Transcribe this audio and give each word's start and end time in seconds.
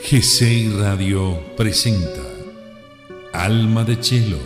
GCI 0.00 0.70
Radio 0.78 1.38
presenta 1.54 2.22
Alma 3.34 3.84
de 3.84 4.00
Chelo. 4.00 4.38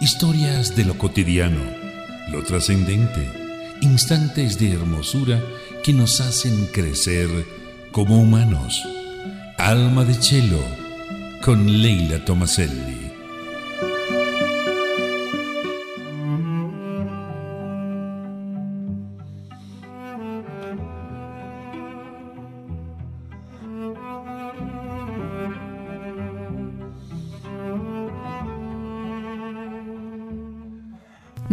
Historias 0.00 0.76
de 0.76 0.84
lo 0.84 0.96
cotidiano, 0.98 1.64
lo 2.30 2.44
trascendente, 2.44 3.28
instantes 3.80 4.60
de 4.60 4.72
hermosura 4.72 5.42
que 5.82 5.92
nos 5.92 6.20
hacen 6.20 6.66
crecer 6.66 7.28
como 7.90 8.20
humanos. 8.20 8.80
Alma 9.58 10.04
de 10.04 10.16
Chelo 10.20 10.62
con 11.42 11.82
Leila 11.82 12.24
Tomaselli. 12.24 13.01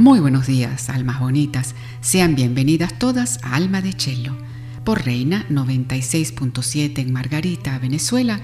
Muy 0.09 0.22
buenos 0.22 0.48
días, 0.48 0.90
almas 0.90 1.20
bonitas. 1.20 1.76
Sean 2.02 2.34
bienvenidas 2.34 2.98
todas 2.98 3.38
a 3.44 3.54
Alma 3.54 3.80
de 3.84 3.94
Chelo, 3.94 4.36
por 4.84 5.05
Reina 5.05 5.45
96.7 5.52 6.98
en 6.98 7.13
Margarita, 7.13 7.77
Venezuela, 7.77 8.40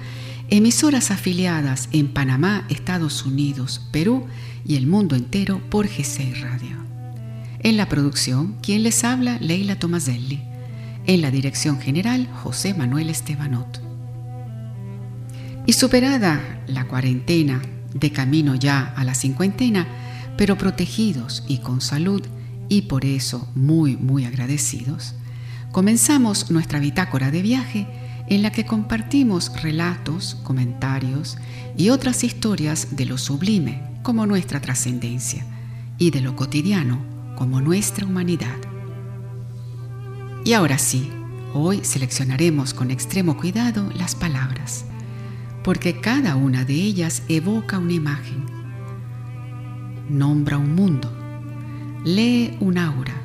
emisoras 0.51 1.09
afiliadas 1.09 1.89
en 1.91 2.09
Panamá, 2.09 2.67
Estados 2.69 3.25
Unidos, 3.25 3.81
Perú 3.91 4.27
y 4.63 4.75
el 4.75 4.85
mundo 4.85 5.15
entero 5.15 5.59
por 5.71 5.87
G6 5.87 6.39
Radio. 6.39 6.77
En 7.61 7.77
la 7.77 7.89
producción, 7.89 8.57
quien 8.61 8.83
les 8.83 9.03
habla, 9.03 9.39
Leila 9.41 9.79
Tomaselli. 9.79 10.43
En 11.07 11.21
la 11.21 11.31
dirección 11.31 11.81
general, 11.81 12.29
José 12.43 12.75
Manuel 12.75 13.09
Estebanot. 13.09 13.81
Y 15.65 15.73
superada 15.73 16.61
la 16.67 16.85
cuarentena, 16.85 17.59
de 17.91 18.11
camino 18.11 18.53
ya 18.53 18.93
a 18.95 19.03
la 19.03 19.15
cincuentena, 19.15 19.87
pero 20.37 20.57
protegidos 20.57 21.43
y 21.47 21.59
con 21.59 21.81
salud 21.81 22.21
y 22.69 22.83
por 22.83 23.05
eso 23.05 23.47
muy, 23.55 23.95
muy 23.97 24.25
agradecidos, 24.25 25.15
comenzamos 25.71 26.51
nuestra 26.51 26.79
bitácora 26.79 27.31
de 27.31 27.41
viaje 27.41 27.87
en 28.27 28.41
la 28.41 28.51
que 28.51 28.65
compartimos 28.65 29.51
relatos, 29.61 30.35
comentarios 30.43 31.37
y 31.77 31.89
otras 31.89 32.23
historias 32.23 32.95
de 32.95 33.05
lo 33.05 33.17
sublime 33.17 33.83
como 34.01 34.25
nuestra 34.25 34.59
trascendencia 34.61 35.45
y 35.97 36.11
de 36.11 36.21
lo 36.21 36.35
cotidiano 36.35 36.99
como 37.37 37.61
nuestra 37.61 38.05
humanidad. 38.05 38.57
Y 40.43 40.53
ahora 40.53 40.77
sí, 40.77 41.09
hoy 41.53 41.81
seleccionaremos 41.83 42.73
con 42.73 42.91
extremo 42.91 43.37
cuidado 43.37 43.89
las 43.95 44.15
palabras, 44.15 44.85
porque 45.63 45.99
cada 45.99 46.35
una 46.35 46.65
de 46.65 46.73
ellas 46.73 47.23
evoca 47.27 47.79
una 47.79 47.93
imagen 47.93 48.54
nombra 50.09 50.57
un 50.57 50.75
mundo, 50.75 51.11
lee 52.03 52.55
un 52.59 52.77
aura. 52.77 53.21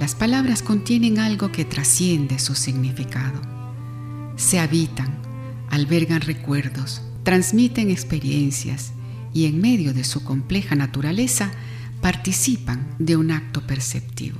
Las 0.00 0.14
palabras 0.14 0.62
contienen 0.62 1.18
algo 1.18 1.50
que 1.50 1.64
trasciende 1.64 2.38
su 2.38 2.54
significado. 2.54 3.40
Se 4.36 4.60
habitan, 4.60 5.18
albergan 5.70 6.20
recuerdos, 6.20 7.02
transmiten 7.24 7.90
experiencias 7.90 8.92
y 9.34 9.46
en 9.46 9.60
medio 9.60 9.92
de 9.92 10.04
su 10.04 10.22
compleja 10.22 10.76
naturaleza 10.76 11.50
participan 12.00 12.94
de 12.98 13.16
un 13.16 13.32
acto 13.32 13.66
perceptivo. 13.66 14.38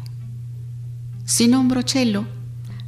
Si 1.25 1.49
nombro 1.49 1.83
Chelo, 1.83 2.27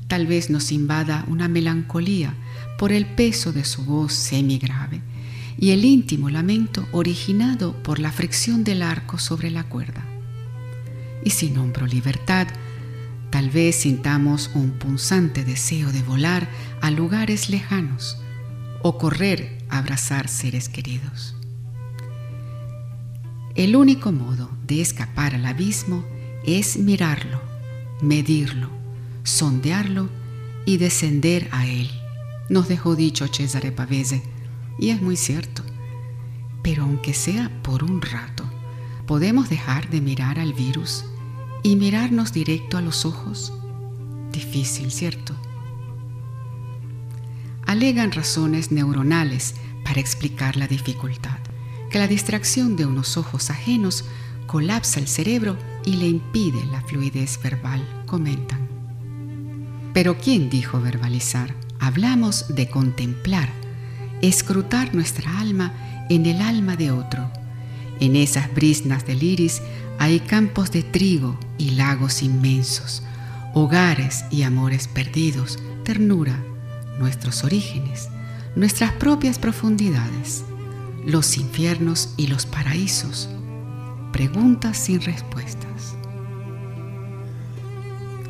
tal 0.07 0.27
vez 0.27 0.49
nos 0.49 0.73
invada 0.73 1.25
una 1.29 1.49
melancolía 1.49 2.35
por 2.79 2.93
el 2.93 3.07
peso 3.07 3.53
de 3.53 3.65
su 3.65 3.85
voz 3.85 4.13
semi-grave 4.13 5.03
y 5.61 5.73
el 5.73 5.85
íntimo 5.85 6.31
lamento 6.31 6.89
originado 6.91 7.75
por 7.83 7.99
la 7.99 8.11
fricción 8.11 8.65
del 8.65 8.81
arco 8.83 9.19
sobre 9.19 9.51
la 9.51 9.65
cuerda. 9.65 10.03
Y 11.23 11.31
si 11.31 11.51
nombro 11.51 11.87
libertad, 11.87 12.49
tal 13.29 13.51
vez 13.51 13.77
sintamos 13.77 14.51
un 14.55 14.71
punzante 14.71 15.45
deseo 15.45 15.93
de 15.93 16.03
volar 16.03 16.49
a 16.81 16.91
lugares 16.91 17.51
lejanos 17.51 18.17
o 18.83 18.97
correr 18.97 19.59
a 19.69 19.79
abrazar 19.79 20.29
seres 20.29 20.71
queridos. 20.71 21.37
El 23.55 23.77
único 23.77 24.13
modo 24.13 24.51
de 24.67 24.81
escapar 24.81 25.35
al 25.35 25.45
abismo 25.45 26.07
es 26.47 26.79
mirarlo, 26.79 27.39
medirlo, 28.01 28.71
sondearlo 29.25 30.09
y 30.65 30.79
descender 30.79 31.49
a 31.53 31.67
él, 31.67 31.91
nos 32.49 32.67
dejó 32.67 32.97
dicho 32.97 33.29
Cesare 33.29 33.73
Pavese 33.73 34.23
y 34.81 34.91
es 34.91 35.01
muy 35.03 35.17
cierto. 35.17 35.63
Pero 36.63 36.83
aunque 36.83 37.15
sea 37.15 37.51
por 37.63 37.85
un 37.85 38.01
rato, 38.01 38.45
¿podemos 39.07 39.49
dejar 39.51 39.89
de 39.91 40.01
mirar 40.01 40.41
al 40.41 40.55
virus 40.55 41.05
y 41.63 41.77
mirarnos 41.77 42.33
directo 42.33 42.79
a 42.79 42.81
los 42.81 43.05
ojos? 43.05 43.53
Difícil, 44.33 44.91
¿cierto? 44.91 45.35
Alegan 47.67 48.11
razones 48.11 48.73
neuronales 48.73 49.55
para 49.85 50.01
explicar 50.01 50.57
la 50.57 50.67
dificultad, 50.67 51.39
que 51.91 51.99
la 51.99 52.09
distracción 52.09 52.77
de 52.77 52.87
unos 52.87 53.17
ojos 53.17 53.51
ajenos 53.51 54.05
colapsa 54.47 54.99
el 54.99 55.09
cerebro 55.09 55.57
y 55.85 55.97
le 55.97 56.09
impide 56.09 56.65
la 56.67 56.81
fluidez 56.81 57.39
verbal, 57.43 57.87
comentan. 58.07 58.69
Pero 59.93 60.19
¿quién 60.19 60.51
dijo 60.51 60.81
verbalizar? 60.81 61.55
Hablamos 61.79 62.55
de 62.55 62.69
contemplar 62.69 63.60
escrutar 64.23 64.95
nuestra 64.95 65.41
alma 65.41 65.73
en 66.09 66.27
el 66.27 66.41
alma 66.41 66.77
de 66.77 66.91
otro. 66.91 67.31
En 68.01 68.17
esas 68.17 68.53
brisnas 68.55 69.07
del 69.07 69.23
iris 69.23 69.63
hay 69.99 70.21
campos 70.21 70.71
de 70.71 70.83
trigo 70.83 71.39
y 71.59 71.73
lagos 71.73 72.23
inmensos, 72.23 73.03
hogares 73.55 74.25
y 74.31 74.43
amores 74.43 74.89
perdidos, 74.89 75.59
ternura, 75.85 76.43
nuestros 76.99 77.45
orígenes, 77.45 78.09
nuestras 78.57 78.93
propias 78.93 79.39
profundidades, 79.39 80.45
los 81.05 81.37
infiernos 81.37 82.15
y 82.17 82.27
los 82.27 82.47
paraísos, 82.47 83.29
preguntas 84.13 84.79
sin 84.79 85.01
respuestas. 85.01 85.97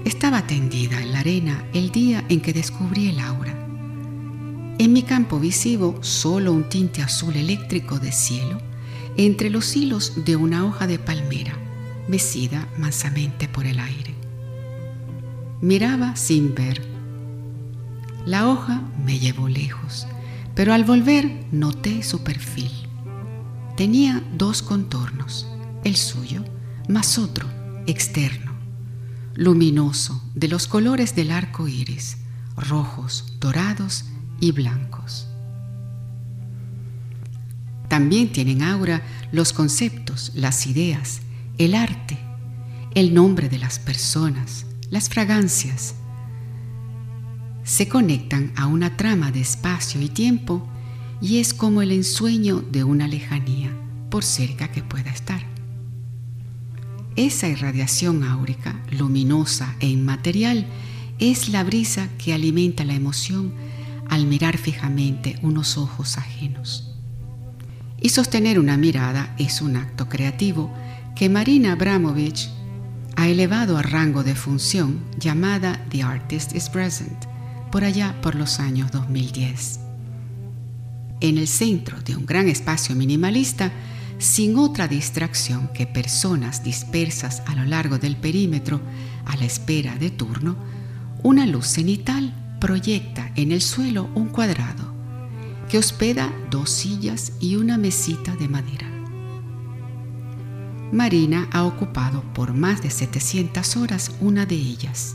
Estaba 0.05 0.47
tendida 0.47 1.01
en 1.01 1.13
la 1.13 1.21
arena 1.21 1.65
el 1.73 1.91
día 1.91 2.25
en 2.29 2.41
que 2.41 2.53
descubrí 2.53 3.09
el 3.11 3.21
aura 3.21 3.60
en 4.81 4.95
mi 4.95 5.03
campo 5.03 5.39
visivo 5.39 5.99
solo 6.01 6.55
un 6.55 6.67
tinte 6.71 7.03
azul 7.03 7.37
eléctrico 7.37 7.99
de 7.99 8.13
cielo 8.13 8.59
entre 9.19 9.51
los 9.51 9.77
hilos 9.77 10.25
de 10.25 10.37
una 10.37 10.65
hoja 10.65 10.87
de 10.87 10.99
palmera 10.99 11.53
mecida 12.09 12.67
mansamente 12.79 13.47
por 13.47 13.67
el 13.67 13.79
aire. 13.79 14.15
Miraba 15.61 16.17
sin 16.17 16.55
ver. 16.55 16.81
La 18.25 18.49
hoja 18.49 18.81
me 19.05 19.19
llevó 19.19 19.51
lejos, 19.51 20.07
pero 20.55 20.73
al 20.73 20.85
volver 20.85 21.45
noté 21.53 22.03
su 22.03 22.25
perfil. 22.25 22.73
Tenía 23.77 24.25
dos 24.33 24.63
contornos, 24.63 25.47
el 25.85 25.97
suyo 25.97 26.43
más 26.89 27.19
otro, 27.19 27.47
externo, 27.87 28.55
luminoso, 29.35 30.23
de 30.35 30.49
los 30.49 30.67
colores 30.67 31.15
del 31.15 31.33
arco 31.33 31.69
iris, 31.69 32.17
rojos, 32.57 33.35
dorados 33.41 34.07
y 34.41 34.53
blancos. 34.53 35.27
También 37.89 38.33
tienen 38.33 38.63
aura 38.63 39.03
los 39.33 39.53
conceptos, 39.53 40.33
las 40.35 40.67
ideas, 40.67 41.23
el 41.59 41.75
arte, 41.75 42.19
el 42.95 43.15
nombre 43.15 43.49
de 43.49 43.59
las 43.59 43.79
personas, 43.79 44.67
las 44.91 45.09
fragancias. 45.09 45.95
Se 47.65 47.89
conectan 47.89 48.53
a 48.57 48.67
una 48.67 48.97
trama 48.97 49.31
de 49.31 49.41
espacio 49.41 50.01
y 50.01 50.09
tiempo 50.09 50.67
y 51.21 51.39
es 51.39 51.53
como 51.53 51.83
el 51.83 51.93
ensueño 51.93 52.61
de 52.61 52.85
una 52.85 53.07
lejanía, 53.07 53.71
por 54.09 54.25
cerca 54.25 54.69
que 54.73 54.83
pueda 54.83 55.11
estar. 55.11 55.41
Esa 57.17 57.49
irradiación 57.49 58.25
áurica, 58.25 58.81
luminosa 58.91 59.75
e 59.81 59.89
inmaterial, 59.89 60.67
es 61.19 61.49
la 61.49 61.65
brisa 61.65 62.09
que 62.19 62.33
alimenta 62.33 62.85
la 62.85 62.95
emoción 62.95 63.53
al 64.11 64.27
mirar 64.27 64.59
fijamente 64.59 65.39
unos 65.41 65.79
ojos 65.79 66.19
ajenos. 66.19 66.95
Y 68.01 68.11
sostener 68.11 68.59
una 68.59 68.77
mirada 68.77 69.35
es 69.39 69.63
un 69.63 69.77
acto 69.77 70.09
creativo 70.09 70.75
que 71.15 71.29
Marina 71.29 71.73
Abramovich 71.73 72.51
ha 73.17 73.29
elevado 73.29 73.79
a 73.79 73.83
rango 73.83 74.25
de 74.25 74.35
función 74.35 75.01
llamada 75.19 75.81
The 75.91 76.03
Artist 76.03 76.55
is 76.55 76.69
Present, 76.69 77.27
por 77.71 77.85
allá 77.85 78.17
por 78.21 78.35
los 78.35 78.59
años 78.59 78.91
2010. 78.91 79.81
En 81.21 81.39
el 81.39 81.47
centro 81.47 82.01
de 82.01 82.17
un 82.17 82.27
gran 82.27 82.49
espacio 82.49 82.97
minimalista, 82.97 83.71
sin 84.19 84.57
otra 84.57 84.89
distracción 84.89 85.69
que 85.69 85.87
personas 85.87 86.65
dispersas 86.65 87.43
a 87.47 87.55
lo 87.55 87.65
largo 87.65 87.99
del 87.99 88.17
perímetro 88.17 88.81
a 89.25 89.37
la 89.37 89.45
espera 89.45 89.97
de 89.97 90.11
turno, 90.11 90.57
una 91.23 91.47
luz 91.47 91.67
cenital 91.67 92.35
proyecta 92.61 93.33
en 93.35 93.51
el 93.51 93.63
suelo 93.63 94.09
un 94.15 94.29
cuadrado 94.29 94.95
que 95.69 95.79
hospeda 95.79 96.33
dos 96.51 96.71
sillas 96.71 97.33
y 97.41 97.57
una 97.57 97.79
mesita 97.79 98.37
de 98.37 98.49
madera. 98.49 98.87
Marina 100.93 101.49
ha 101.53 101.65
ocupado 101.65 102.23
por 102.35 102.53
más 102.53 102.83
de 102.83 102.91
700 102.91 103.77
horas 103.77 104.13
una 104.21 104.45
de 104.45 104.57
ellas. 104.57 105.15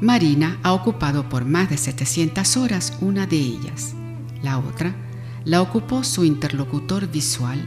Marina 0.00 0.58
ha 0.62 0.72
ocupado 0.72 1.28
por 1.28 1.44
más 1.44 1.70
de 1.70 1.78
700 1.78 2.56
horas 2.58 2.98
una 3.00 3.26
de 3.26 3.36
ellas. 3.36 3.94
La 4.42 4.58
otra 4.58 4.94
la 5.44 5.62
ocupó 5.62 6.04
su 6.04 6.24
interlocutor 6.24 7.10
visual 7.10 7.66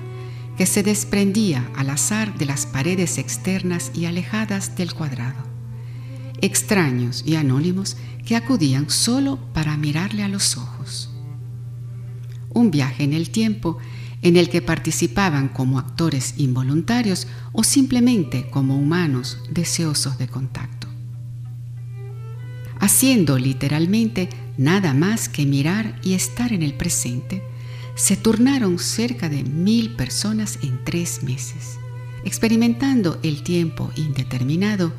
que 0.55 0.67
se 0.67 0.83
desprendía 0.83 1.67
al 1.75 1.89
azar 1.89 2.37
de 2.37 2.45
las 2.45 2.67
paredes 2.67 3.17
externas 3.17 3.91
y 3.95 4.05
alejadas 4.05 4.75
del 4.75 4.93
cuadrado. 4.93 5.50
Extraños 6.41 7.23
y 7.25 7.35
anónimos 7.35 7.97
que 8.25 8.35
acudían 8.35 8.89
solo 8.89 9.37
para 9.53 9.77
mirarle 9.77 10.23
a 10.23 10.27
los 10.27 10.57
ojos. 10.57 11.09
Un 12.49 12.71
viaje 12.71 13.03
en 13.03 13.13
el 13.13 13.29
tiempo 13.29 13.77
en 14.21 14.37
el 14.37 14.49
que 14.49 14.61
participaban 14.61 15.47
como 15.47 15.79
actores 15.79 16.35
involuntarios 16.37 17.27
o 17.53 17.63
simplemente 17.63 18.49
como 18.49 18.77
humanos 18.77 19.39
deseosos 19.49 20.17
de 20.17 20.27
contacto. 20.27 20.87
Haciendo 22.79 23.37
literalmente 23.37 24.29
nada 24.57 24.93
más 24.93 25.29
que 25.29 25.45
mirar 25.45 25.99
y 26.03 26.13
estar 26.13 26.53
en 26.53 26.63
el 26.63 26.73
presente, 26.73 27.43
se 27.95 28.15
turnaron 28.15 28.79
cerca 28.79 29.29
de 29.29 29.43
mil 29.43 29.95
personas 29.95 30.59
en 30.63 30.83
tres 30.83 31.21
meses, 31.23 31.77
experimentando 32.25 33.19
el 33.21 33.43
tiempo 33.43 33.91
indeterminado, 33.95 34.93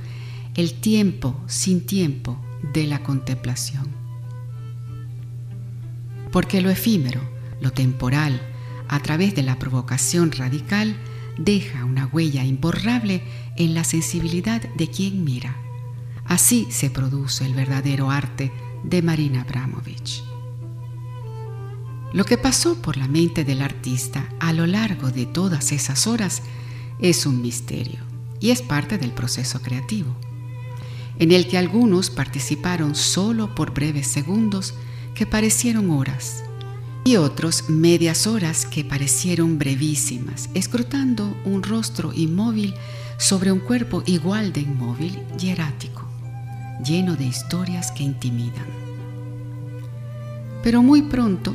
el 0.55 0.75
tiempo 0.75 1.41
sin 1.47 1.87
tiempo 1.87 2.39
de 2.73 2.87
la 2.87 3.03
contemplación. 3.03 3.89
Porque 6.31 6.61
lo 6.61 6.71
efímero, 6.71 7.21
lo 7.61 7.73
temporal, 7.73 8.41
a 8.89 9.01
través 9.01 9.35
de 9.35 9.43
la 9.43 9.59
provocación 9.59 10.33
radical, 10.33 10.97
deja 11.39 11.85
una 11.85 12.07
huella 12.07 12.45
imborrable 12.45 13.23
en 13.57 13.75
la 13.75 13.85
sensibilidad 13.85 14.63
de 14.75 14.89
quien 14.89 15.25
mira. 15.25 15.57
Así 16.27 16.67
se 16.71 16.91
produce 16.91 17.47
el 17.47 17.55
verdadero 17.55 18.11
arte 18.11 18.53
de 18.85 19.03
Marina 19.03 19.43
Abramovich. 19.43 20.23
Lo 22.13 22.25
que 22.25 22.37
pasó 22.37 22.81
por 22.83 22.99
la 22.99 23.09
mente 23.09 23.45
del 23.45 23.63
artista 23.63 24.29
a 24.39 24.53
lo 24.53 24.67
largo 24.67 25.11
de 25.11 25.25
todas 25.25 25.73
esas 25.73 26.07
horas 26.07 26.43
es 26.99 27.25
un 27.25 27.41
misterio 27.41 28.01
y 28.39 28.51
es 28.51 28.61
parte 28.61 28.99
del 28.99 29.13
proceso 29.13 29.63
creativo, 29.63 30.15
en 31.19 31.33
el 31.33 31.49
que 31.49 31.59
algunos 31.59 32.11
participaron 32.11 32.95
solo 32.95 33.55
por 33.55 33.73
breves 33.73 34.07
segundos 34.07 34.75
que 35.15 35.27
parecieron 35.27 35.91
horas 35.91 36.43
y 37.05 37.17
otros 37.17 37.69
medias 37.69 38.27
horas 38.27 38.65
que 38.65 38.85
parecieron 38.85 39.59
brevísimas, 39.59 40.49
escrutando 40.55 41.37
un 41.45 41.63
rostro 41.63 42.13
inmóvil 42.15 42.75
sobre 43.19 43.51
un 43.51 43.59
cuerpo 43.59 44.03
igual 44.07 44.53
de 44.53 44.61
inmóvil 44.61 45.19
y 45.41 45.49
erático, 45.49 46.03
lleno 46.85 47.17
de 47.17 47.25
historias 47.25 47.91
que 47.91 48.05
intimidan. 48.05 48.67
Pero 50.63 50.83
muy 50.83 51.03
pronto, 51.03 51.55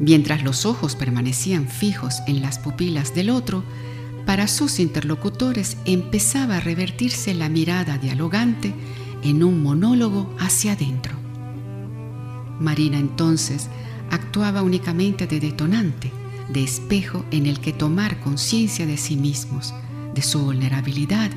mientras 0.00 0.42
los 0.42 0.66
ojos 0.66 0.96
permanecían 0.96 1.68
fijos 1.68 2.20
en 2.26 2.42
las 2.42 2.58
pupilas 2.58 3.14
del 3.14 3.30
otro, 3.30 3.62
para 4.26 4.48
sus 4.48 4.78
interlocutores 4.78 5.76
empezaba 5.84 6.56
a 6.56 6.60
revertirse 6.60 7.34
la 7.34 7.48
mirada 7.48 7.98
dialogante 7.98 8.74
en 9.22 9.42
un 9.42 9.62
monólogo 9.62 10.34
hacia 10.38 10.72
adentro. 10.72 11.16
Marina 12.60 12.98
entonces 12.98 13.68
actuaba 14.10 14.62
únicamente 14.62 15.26
de 15.26 15.40
detonante, 15.40 16.12
de 16.48 16.62
espejo 16.62 17.24
en 17.30 17.46
el 17.46 17.60
que 17.60 17.72
tomar 17.72 18.20
conciencia 18.20 18.86
de 18.86 18.96
sí 18.96 19.16
mismos, 19.16 19.74
de 20.14 20.22
su 20.22 20.40
vulnerabilidad, 20.40 21.30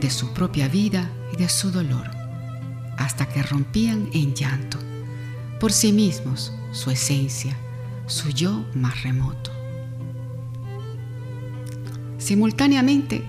de 0.00 0.10
su 0.10 0.32
propia 0.32 0.68
vida 0.68 1.10
y 1.32 1.36
de 1.36 1.48
su 1.48 1.70
dolor, 1.70 2.10
hasta 2.98 3.28
que 3.28 3.42
rompían 3.42 4.08
en 4.12 4.34
llanto, 4.34 4.78
por 5.60 5.72
sí 5.72 5.92
mismos, 5.92 6.52
su 6.72 6.90
esencia, 6.90 7.56
su 8.06 8.28
yo 8.30 8.64
más 8.74 9.02
remoto. 9.02 9.55
Simultáneamente, 12.18 13.24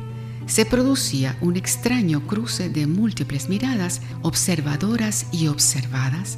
se 0.48 0.66
producía 0.66 1.38
un 1.42 1.58
extraño 1.58 2.26
cruce 2.26 2.70
de 2.70 2.88
múltiples 2.88 3.50
miradas 3.50 4.02
observadoras 4.22 5.28
y 5.34 5.48
observadas 5.48 6.38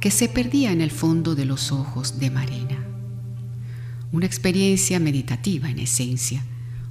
que 0.00 0.10
se 0.10 0.28
perdía 0.28 0.72
en 0.72 0.80
el 0.80 0.90
fondo 0.90 1.34
de 1.34 1.44
los 1.44 1.70
ojos 1.70 2.18
de 2.18 2.30
Marina. 2.30 2.78
Una 4.12 4.24
experiencia 4.24 4.98
meditativa 4.98 5.68
en 5.68 5.78
esencia, 5.78 6.42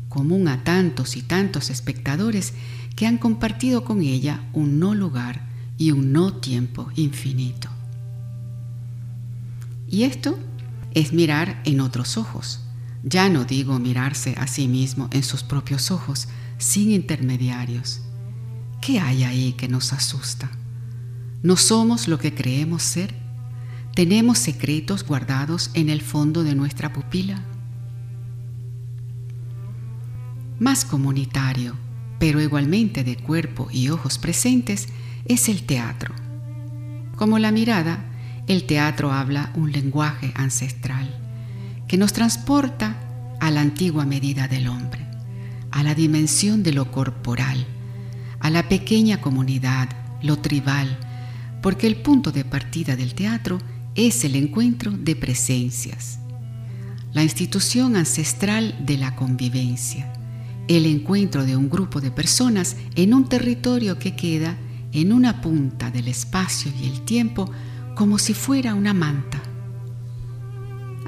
común 0.10 0.48
a 0.48 0.64
tantos 0.64 1.18
y 1.18 1.24
tantos 1.24 1.72
espectadores 1.72 2.54
que 2.96 3.08
han 3.08 3.18
compartido 3.18 3.84
con 3.84 4.02
ella 4.02 4.48
un 4.54 4.80
no 4.80 4.94
lugar 4.94 5.48
y 5.78 5.92
un 5.92 6.14
no 6.14 6.34
tiempo 6.34 6.90
infinito. 6.96 7.70
Y 9.90 10.04
esto 10.04 10.38
es 10.94 11.14
mirar 11.14 11.62
en 11.66 11.82
otros 11.82 12.18
ojos. 12.18 12.62
Ya 13.04 13.30
no 13.30 13.46
digo 13.46 13.80
mirarse 13.80 14.36
a 14.38 14.48
sí 14.48 14.68
mismo 14.68 15.08
en 15.12 15.24
sus 15.24 15.44
propios 15.44 15.90
ojos, 15.90 16.28
sin 16.58 16.92
intermediarios. 16.92 18.02
¿Qué 18.82 19.00
hay 19.00 19.24
ahí 19.24 19.54
que 19.54 19.70
nos 19.70 19.94
asusta? 19.94 20.52
¿No 21.42 21.56
somos 21.56 22.10
lo 22.10 22.20
que 22.20 22.34
creemos 22.34 22.84
ser? 22.84 23.16
¿Tenemos 23.96 24.38
secretos 24.38 25.06
guardados 25.06 25.72
en 25.74 25.90
el 25.90 26.02
fondo 26.02 26.44
de 26.44 26.56
nuestra 26.56 26.92
pupila? 26.92 27.42
Más 30.60 30.84
comunitario, 30.84 31.76
pero 32.20 32.42
igualmente 32.42 33.06
de 33.06 33.16
cuerpo 33.16 33.70
y 33.72 33.90
ojos 33.90 34.18
presentes, 34.18 34.90
es 35.24 35.48
el 35.48 35.64
teatro. 35.64 36.14
Como 37.16 37.40
la 37.40 37.52
mirada, 37.52 38.06
el 38.48 38.66
teatro 38.66 39.14
habla 39.14 39.54
un 39.56 39.72
lenguaje 39.72 40.34
ancestral 40.36 41.19
que 41.90 41.98
nos 41.98 42.14
transporta 42.14 42.96
a 43.40 43.50
la 43.50 43.62
antigua 43.62 44.06
medida 44.06 44.48
del 44.48 44.68
hombre, 44.68 45.08
a 45.72 45.82
la 45.82 45.96
dimensión 45.96 46.62
de 46.62 46.72
lo 46.72 46.92
corporal, 46.92 47.66
a 48.40 48.52
la 48.52 48.70
pequeña 48.70 49.20
comunidad, 49.20 49.90
lo 50.22 50.38
tribal, 50.38 51.00
porque 51.64 51.88
el 51.88 51.98
punto 51.98 52.32
de 52.32 52.46
partida 52.46 52.96
del 52.96 53.16
teatro 53.16 53.58
es 53.96 54.24
el 54.24 54.36
encuentro 54.36 54.92
de 54.92 55.16
presencias, 55.16 56.20
la 57.12 57.24
institución 57.24 57.96
ancestral 57.96 58.76
de 58.86 58.98
la 58.98 59.16
convivencia, 59.16 60.14
el 60.68 60.86
encuentro 60.86 61.44
de 61.44 61.56
un 61.56 61.72
grupo 61.72 62.02
de 62.02 62.12
personas 62.12 62.76
en 62.96 63.16
un 63.16 63.28
territorio 63.28 63.98
que 63.98 64.16
queda 64.16 64.56
en 64.92 65.12
una 65.12 65.42
punta 65.42 65.90
del 65.90 66.08
espacio 66.08 66.72
y 66.80 66.88
el 66.88 67.02
tiempo 67.02 67.50
como 67.96 68.20
si 68.20 68.36
fuera 68.36 68.76
una 68.76 68.94
manta. 68.94 69.42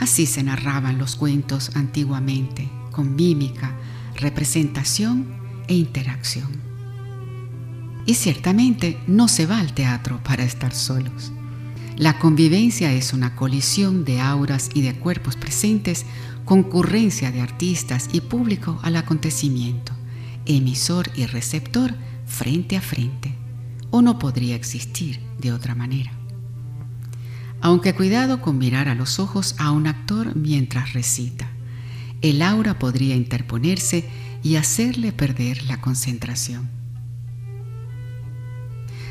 Así 0.01 0.25
se 0.25 0.41
narraban 0.41 0.97
los 0.97 1.15
cuentos 1.15 1.75
antiguamente, 1.75 2.67
con 2.91 3.15
mímica, 3.15 3.77
representación 4.15 5.27
e 5.67 5.75
interacción. 5.75 6.49
Y 8.07 8.15
ciertamente 8.15 8.97
no 9.05 9.27
se 9.27 9.45
va 9.45 9.59
al 9.59 9.73
teatro 9.73 10.19
para 10.23 10.43
estar 10.43 10.73
solos. 10.73 11.31
La 11.97 12.17
convivencia 12.17 12.91
es 12.91 13.13
una 13.13 13.35
colisión 13.35 14.03
de 14.03 14.19
auras 14.19 14.71
y 14.73 14.81
de 14.81 14.95
cuerpos 14.95 15.35
presentes, 15.35 16.07
concurrencia 16.45 17.31
de 17.31 17.41
artistas 17.41 18.09
y 18.11 18.21
público 18.21 18.79
al 18.81 18.95
acontecimiento, 18.95 19.93
emisor 20.47 21.11
y 21.15 21.27
receptor 21.27 21.93
frente 22.25 22.75
a 22.75 22.81
frente, 22.81 23.35
o 23.91 24.01
no 24.01 24.17
podría 24.17 24.55
existir 24.55 25.19
de 25.37 25.53
otra 25.53 25.75
manera. 25.75 26.20
Aunque 27.61 27.93
cuidado 27.93 28.41
con 28.41 28.57
mirar 28.57 28.89
a 28.89 28.95
los 28.95 29.19
ojos 29.19 29.55
a 29.59 29.69
un 29.71 29.85
actor 29.85 30.35
mientras 30.35 30.93
recita, 30.93 31.47
el 32.21 32.41
aura 32.41 32.79
podría 32.79 33.15
interponerse 33.15 34.09
y 34.41 34.55
hacerle 34.55 35.11
perder 35.11 35.63
la 35.65 35.79
concentración. 35.79 36.67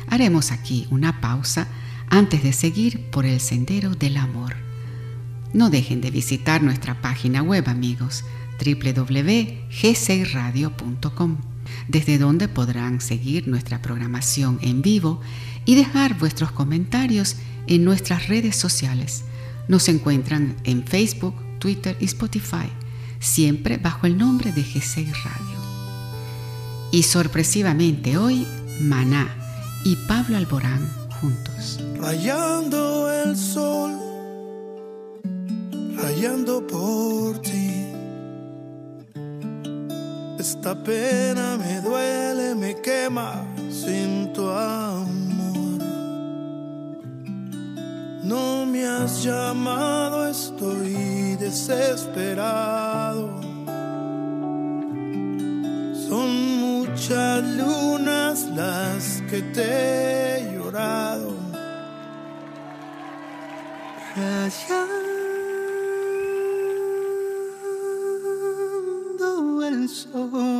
Haremos 0.07 0.51
aquí 0.51 0.85
una 0.89 1.21
pausa 1.21 1.69
antes 2.09 2.43
de 2.43 2.51
seguir 2.51 3.09
por 3.09 3.25
el 3.25 3.39
sendero 3.39 3.91
del 3.91 4.17
amor. 4.17 4.55
No 5.53 5.69
dejen 5.69 6.01
de 6.01 6.11
visitar 6.11 6.61
nuestra 6.61 7.01
página 7.01 7.41
web 7.41 7.69
amigos 7.69 8.25
www.g6radio.com, 8.63 11.37
desde 11.87 12.17
donde 12.17 12.49
podrán 12.49 12.99
seguir 12.99 13.47
nuestra 13.47 13.81
programación 13.81 14.59
en 14.61 14.81
vivo 14.81 15.21
y 15.65 15.75
dejar 15.75 16.17
vuestros 16.17 16.51
comentarios 16.51 17.37
en 17.67 17.83
nuestras 17.83 18.27
redes 18.27 18.55
sociales. 18.55 19.23
Nos 19.67 19.87
encuentran 19.89 20.55
en 20.63 20.85
Facebook, 20.85 21.35
Twitter 21.59 21.95
y 21.99 22.05
Spotify, 22.05 22.69
siempre 23.19 23.77
bajo 23.77 24.07
el 24.07 24.17
nombre 24.17 24.51
de 24.51 24.61
G6 24.61 25.07
Radio. 25.23 25.61
Y 26.91 27.03
sorpresivamente 27.03 28.17
hoy, 28.17 28.45
Maná 28.79 29.29
y 29.85 29.95
Pablo 30.07 30.37
Alborán 30.37 30.89
juntos. 31.21 31.79
Rayando 31.97 33.11
el 33.11 33.37
sol, 33.37 33.91
rayando 35.95 36.65
por 36.65 37.39
ti. 37.41 37.85
Esta 40.39 40.73
pena 40.83 41.57
me 41.57 41.79
duele, 41.81 42.55
me 42.55 42.81
quema 42.81 43.45
sin 43.69 44.33
tu 44.33 44.49
amor. 44.49 45.30
No 48.31 48.65
me 48.65 48.87
has 48.87 49.23
llamado, 49.25 50.25
estoy 50.25 51.35
desesperado. 51.37 53.29
Son 56.07 56.29
muchas 56.61 57.43
lunas 57.43 58.47
las 58.55 59.21
que 59.29 59.41
te 59.55 60.37
he 60.37 60.53
llorado. 60.53 61.33
Rayando 64.15 65.01
el 69.67 69.89
sol. 69.89 70.50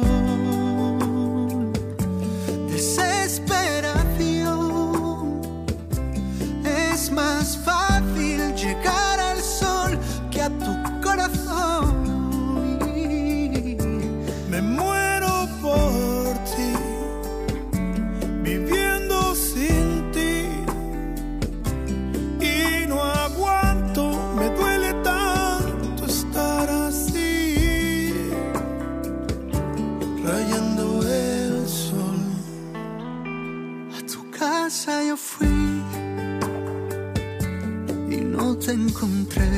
Te 38.57 38.71
encontré. 38.71 39.49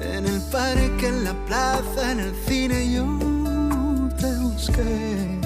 En 0.00 0.26
el 0.26 0.40
parque, 0.52 1.08
en 1.08 1.24
la 1.24 1.34
plaza, 1.46 2.12
en 2.12 2.20
el 2.20 2.34
cine 2.46 2.92
yo 2.92 3.06
te 4.18 4.34
busqué. 4.36 5.40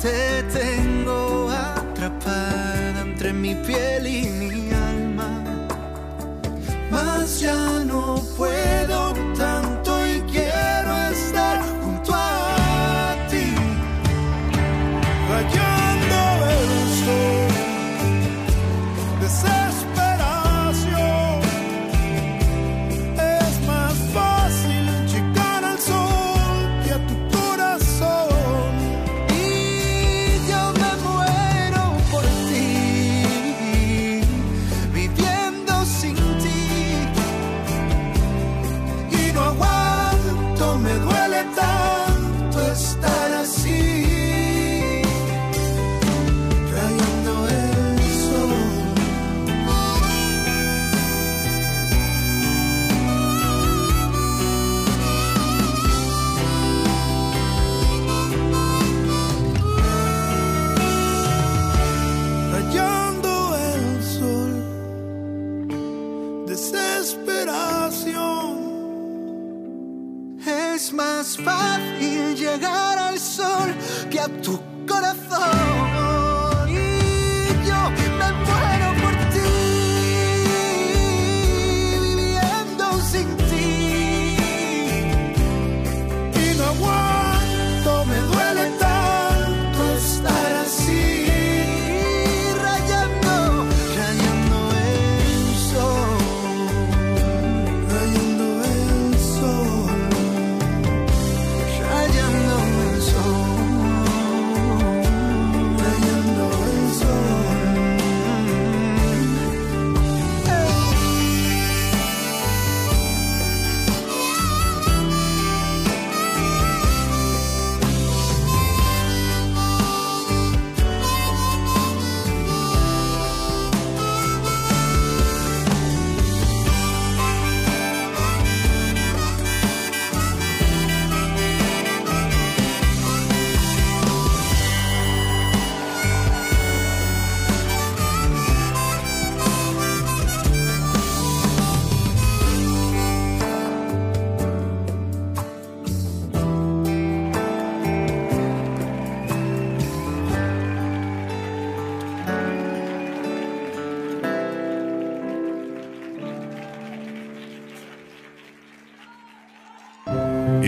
Te 0.00 0.42
tengo 0.52 1.50
atrapada 1.50 3.02
entre 3.02 3.32
mi 3.32 3.54
piel 3.54 4.06
y 4.06 4.28
mi 4.28 4.72
alma. 4.72 5.42
Mas 6.90 7.40
ya 7.40 7.84
no 7.84 8.22
puedo 8.36 8.91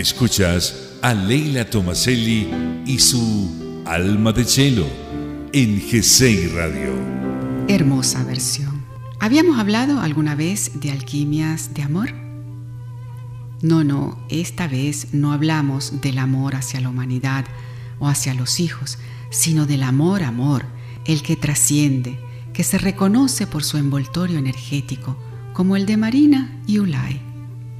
Escuchas 0.05 0.91
a 1.01 1.15
Leila 1.15 1.67
Tomaselli 1.67 2.47
y 2.85 2.99
su 2.99 3.81
Alma 3.87 4.31
de 4.33 4.45
Cielo 4.45 4.85
en 5.51 5.81
G6 5.81 6.53
Radio. 6.53 6.93
Hermosa 7.67 8.23
versión. 8.23 8.85
¿Habíamos 9.19 9.57
hablado 9.57 10.01
alguna 10.01 10.35
vez 10.35 10.79
de 10.79 10.91
alquimias 10.91 11.73
de 11.73 11.81
amor? 11.81 12.13
No, 13.63 13.83
no, 13.83 14.23
esta 14.29 14.67
vez 14.67 15.07
no 15.11 15.33
hablamos 15.33 15.99
del 16.01 16.19
amor 16.19 16.53
hacia 16.53 16.81
la 16.81 16.89
humanidad 16.89 17.45
o 17.97 18.07
hacia 18.07 18.35
los 18.35 18.59
hijos, 18.59 18.99
sino 19.31 19.65
del 19.65 19.81
amor, 19.81 20.21
amor, 20.21 20.65
el 21.05 21.23
que 21.23 21.35
trasciende, 21.35 22.19
que 22.53 22.63
se 22.63 22.77
reconoce 22.77 23.47
por 23.47 23.63
su 23.63 23.77
envoltorio 23.77 24.37
energético, 24.37 25.17
como 25.53 25.75
el 25.75 25.87
de 25.87 25.97
Marina 25.97 26.61
y 26.67 26.77
Ulay. 26.77 27.19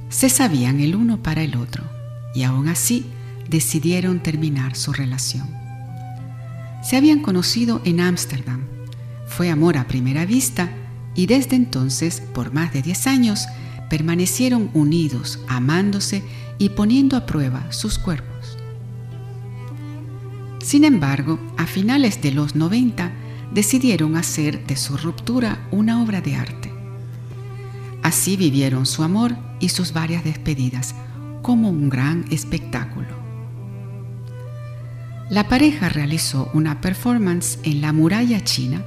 Se 0.08 0.28
sabían 0.28 0.80
el 0.80 0.96
uno 0.96 1.22
para 1.22 1.44
el 1.44 1.54
otro 1.54 1.95
y 2.36 2.42
aún 2.42 2.68
así 2.68 3.06
decidieron 3.48 4.20
terminar 4.20 4.76
su 4.76 4.92
relación. 4.92 5.48
Se 6.82 6.96
habían 6.96 7.22
conocido 7.22 7.80
en 7.84 8.00
Ámsterdam. 8.00 8.60
Fue 9.26 9.50
amor 9.50 9.78
a 9.78 9.88
primera 9.88 10.26
vista 10.26 10.70
y 11.14 11.26
desde 11.26 11.56
entonces, 11.56 12.20
por 12.34 12.52
más 12.52 12.74
de 12.74 12.82
10 12.82 13.06
años, 13.06 13.46
permanecieron 13.88 14.70
unidos, 14.74 15.40
amándose 15.48 16.22
y 16.58 16.68
poniendo 16.70 17.16
a 17.16 17.24
prueba 17.24 17.72
sus 17.72 17.98
cuerpos. 17.98 18.58
Sin 20.62 20.84
embargo, 20.84 21.40
a 21.56 21.66
finales 21.66 22.20
de 22.20 22.32
los 22.32 22.54
90, 22.54 23.12
decidieron 23.52 24.16
hacer 24.16 24.66
de 24.66 24.76
su 24.76 24.98
ruptura 24.98 25.66
una 25.70 26.02
obra 26.02 26.20
de 26.20 26.34
arte. 26.34 26.72
Así 28.02 28.36
vivieron 28.36 28.84
su 28.84 29.02
amor 29.02 29.36
y 29.58 29.70
sus 29.70 29.94
varias 29.94 30.22
despedidas 30.22 30.94
como 31.46 31.70
un 31.70 31.88
gran 31.88 32.24
espectáculo. 32.32 33.06
La 35.30 35.48
pareja 35.48 35.88
realizó 35.88 36.50
una 36.54 36.80
performance 36.80 37.60
en 37.62 37.80
la 37.80 37.92
muralla 37.92 38.42
china 38.42 38.84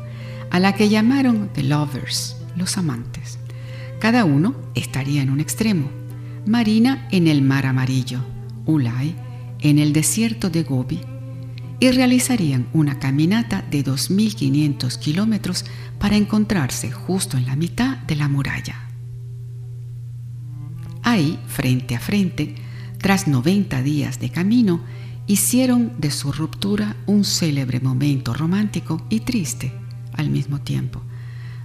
a 0.52 0.60
la 0.60 0.74
que 0.74 0.90
llamaron 0.90 1.52
The 1.54 1.64
Lovers, 1.64 2.36
los 2.58 2.78
amantes. 2.78 3.40
Cada 4.02 4.26
uno 4.26 4.56
estaría 4.76 5.22
en 5.22 5.30
un 5.30 5.40
extremo. 5.40 5.90
Marina 6.46 7.08
en 7.12 7.28
el 7.28 7.42
mar 7.44 7.66
amarillo, 7.66 8.26
Ulay 8.66 9.16
en 9.62 9.80
el 9.80 9.94
desierto 9.94 10.50
de 10.50 10.64
Gobi 10.64 11.00
y 11.80 11.92
realizarían 11.92 12.68
una 12.74 13.00
caminata 13.00 13.64
de 13.72 13.86
2.500 13.86 15.00
kilómetros 15.00 15.64
para 15.98 16.18
encontrarse 16.18 16.92
justo 16.92 17.38
en 17.38 17.46
la 17.46 17.56
mitad 17.56 18.00
de 18.00 18.18
la 18.18 18.28
muralla. 18.28 18.89
Ahí, 21.04 21.40
frente 21.48 21.96
a 21.96 22.00
frente, 22.00 22.56
tras 22.98 23.28
90 23.28 23.82
días 23.82 24.20
de 24.20 24.30
camino, 24.30 24.82
hicieron 25.28 25.94
de 25.98 26.12
su 26.12 26.32
ruptura 26.32 26.96
un 27.06 27.24
célebre 27.24 27.80
momento 27.80 28.34
romántico 28.34 29.06
y 29.10 29.22
triste 29.22 29.72
al 30.14 30.30
mismo 30.30 30.60
tiempo. 30.62 31.02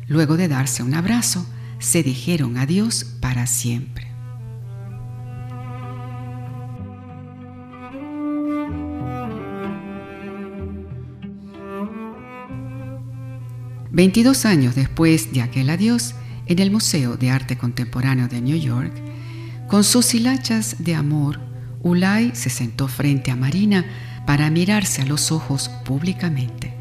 Luego 0.07 0.37
de 0.37 0.49
darse 0.49 0.83
un 0.83 0.95
abrazo, 0.95 1.47
se 1.79 2.03
dijeron 2.03 2.57
adiós 2.57 3.05
para 3.21 3.47
siempre. 3.47 4.15
22 13.95 14.45
años 14.45 14.75
después 14.75 15.33
de 15.33 15.41
aquel 15.41 15.71
adiós, 15.71 16.17
en 16.47 16.59
el 16.59 16.73
Museo 16.73 17.17
de 17.17 17.31
Arte 17.31 17.57
Contemporáneo 17.57 18.27
de 18.27 18.41
New 18.41 18.59
York, 18.59 18.93
con 19.75 19.83
sus 19.83 20.15
hilachas 20.15 20.77
de 20.79 20.95
amor, 20.95 21.41
Ulay 21.83 22.31
se 22.37 22.49
sentó 22.49 22.87
frente 22.87 23.33
a 23.33 23.37
Marina 23.37 23.85
para 24.25 24.49
mirarse 24.49 25.03
a 25.03 25.05
los 25.05 25.33
ojos 25.33 25.69
públicamente, 25.85 26.73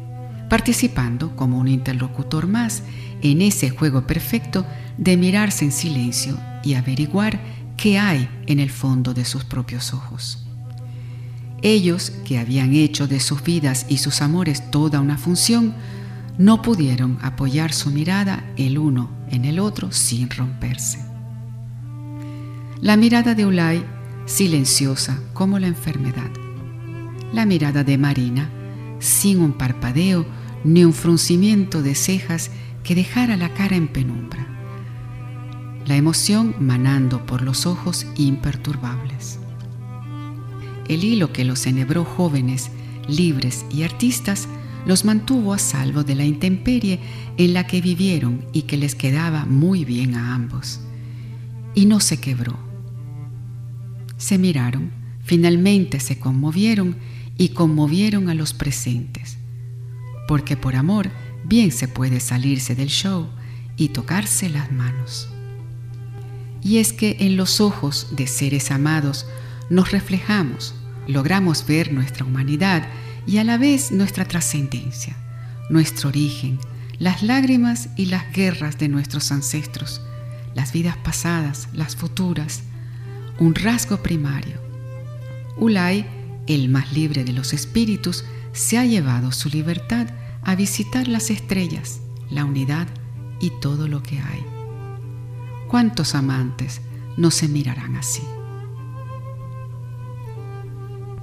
participando 0.48 1.34
como 1.34 1.58
un 1.58 1.66
interlocutor 1.66 2.46
más 2.46 2.84
en 3.20 3.42
ese 3.42 3.70
juego 3.70 4.06
perfecto 4.06 4.64
de 4.96 5.16
mirarse 5.16 5.64
en 5.64 5.72
silencio 5.72 6.38
y 6.62 6.74
averiguar 6.74 7.40
qué 7.76 7.98
hay 7.98 8.28
en 8.46 8.60
el 8.60 8.70
fondo 8.70 9.12
de 9.12 9.24
sus 9.24 9.42
propios 9.42 9.92
ojos. 9.92 10.46
Ellos, 11.62 12.12
que 12.24 12.38
habían 12.38 12.74
hecho 12.74 13.08
de 13.08 13.18
sus 13.18 13.42
vidas 13.42 13.86
y 13.88 13.98
sus 13.98 14.22
amores 14.22 14.70
toda 14.70 15.00
una 15.00 15.18
función, 15.18 15.74
no 16.38 16.62
pudieron 16.62 17.18
apoyar 17.22 17.72
su 17.72 17.90
mirada 17.90 18.44
el 18.56 18.78
uno 18.78 19.10
en 19.32 19.46
el 19.46 19.58
otro 19.58 19.90
sin 19.90 20.30
romperse. 20.30 21.13
La 22.84 22.98
mirada 22.98 23.34
de 23.34 23.46
Ulay, 23.46 23.82
silenciosa 24.26 25.18
como 25.32 25.58
la 25.58 25.68
enfermedad. 25.68 26.30
La 27.32 27.46
mirada 27.46 27.82
de 27.82 27.96
Marina, 27.96 28.50
sin 28.98 29.40
un 29.40 29.54
parpadeo 29.54 30.26
ni 30.64 30.84
un 30.84 30.92
fruncimiento 30.92 31.82
de 31.82 31.94
cejas 31.94 32.50
que 32.82 32.94
dejara 32.94 33.38
la 33.38 33.54
cara 33.54 33.74
en 33.74 33.88
penumbra. 33.88 34.46
La 35.86 35.96
emoción 35.96 36.56
manando 36.60 37.24
por 37.24 37.40
los 37.40 37.64
ojos 37.64 38.06
imperturbables. 38.16 39.38
El 40.86 41.04
hilo 41.04 41.32
que 41.32 41.46
los 41.46 41.66
enhebró 41.66 42.04
jóvenes, 42.04 42.70
libres 43.08 43.64
y 43.70 43.84
artistas 43.84 44.46
los 44.84 45.06
mantuvo 45.06 45.54
a 45.54 45.58
salvo 45.58 46.04
de 46.04 46.16
la 46.16 46.26
intemperie 46.26 47.00
en 47.38 47.54
la 47.54 47.66
que 47.66 47.80
vivieron 47.80 48.44
y 48.52 48.62
que 48.64 48.76
les 48.76 48.94
quedaba 48.94 49.46
muy 49.46 49.86
bien 49.86 50.16
a 50.16 50.34
ambos. 50.34 50.80
Y 51.74 51.86
no 51.86 51.98
se 52.00 52.20
quebró. 52.20 52.73
Se 54.24 54.38
miraron, 54.38 54.90
finalmente 55.22 56.00
se 56.00 56.18
conmovieron 56.18 56.96
y 57.36 57.50
conmovieron 57.50 58.30
a 58.30 58.34
los 58.34 58.54
presentes, 58.54 59.36
porque 60.26 60.56
por 60.56 60.76
amor 60.76 61.10
bien 61.44 61.70
se 61.70 61.88
puede 61.88 62.20
salirse 62.20 62.74
del 62.74 62.88
show 62.88 63.28
y 63.76 63.88
tocarse 63.88 64.48
las 64.48 64.72
manos. 64.72 65.28
Y 66.62 66.78
es 66.78 66.94
que 66.94 67.18
en 67.20 67.36
los 67.36 67.60
ojos 67.60 68.16
de 68.16 68.26
seres 68.26 68.70
amados 68.70 69.26
nos 69.68 69.90
reflejamos, 69.90 70.74
logramos 71.06 71.66
ver 71.66 71.92
nuestra 71.92 72.24
humanidad 72.24 72.88
y 73.26 73.36
a 73.36 73.44
la 73.44 73.58
vez 73.58 73.92
nuestra 73.92 74.24
trascendencia, 74.24 75.18
nuestro 75.68 76.08
origen, 76.08 76.58
las 76.98 77.22
lágrimas 77.22 77.90
y 77.94 78.06
las 78.06 78.32
guerras 78.32 78.78
de 78.78 78.88
nuestros 78.88 79.30
ancestros, 79.32 80.00
las 80.54 80.72
vidas 80.72 80.96
pasadas, 80.96 81.68
las 81.74 81.94
futuras, 81.94 82.62
un 83.38 83.54
rasgo 83.54 84.02
primario. 84.02 84.58
Ulay, 85.56 86.06
el 86.46 86.68
más 86.68 86.92
libre 86.92 87.24
de 87.24 87.32
los 87.32 87.52
espíritus, 87.52 88.24
se 88.52 88.78
ha 88.78 88.84
llevado 88.84 89.32
su 89.32 89.48
libertad 89.48 90.08
a 90.42 90.54
visitar 90.54 91.08
las 91.08 91.30
estrellas, 91.30 92.00
la 92.30 92.44
unidad 92.44 92.86
y 93.40 93.50
todo 93.60 93.88
lo 93.88 94.02
que 94.02 94.18
hay. 94.18 94.44
¿Cuántos 95.68 96.14
amantes 96.14 96.80
no 97.16 97.30
se 97.30 97.48
mirarán 97.48 97.96
así? 97.96 98.22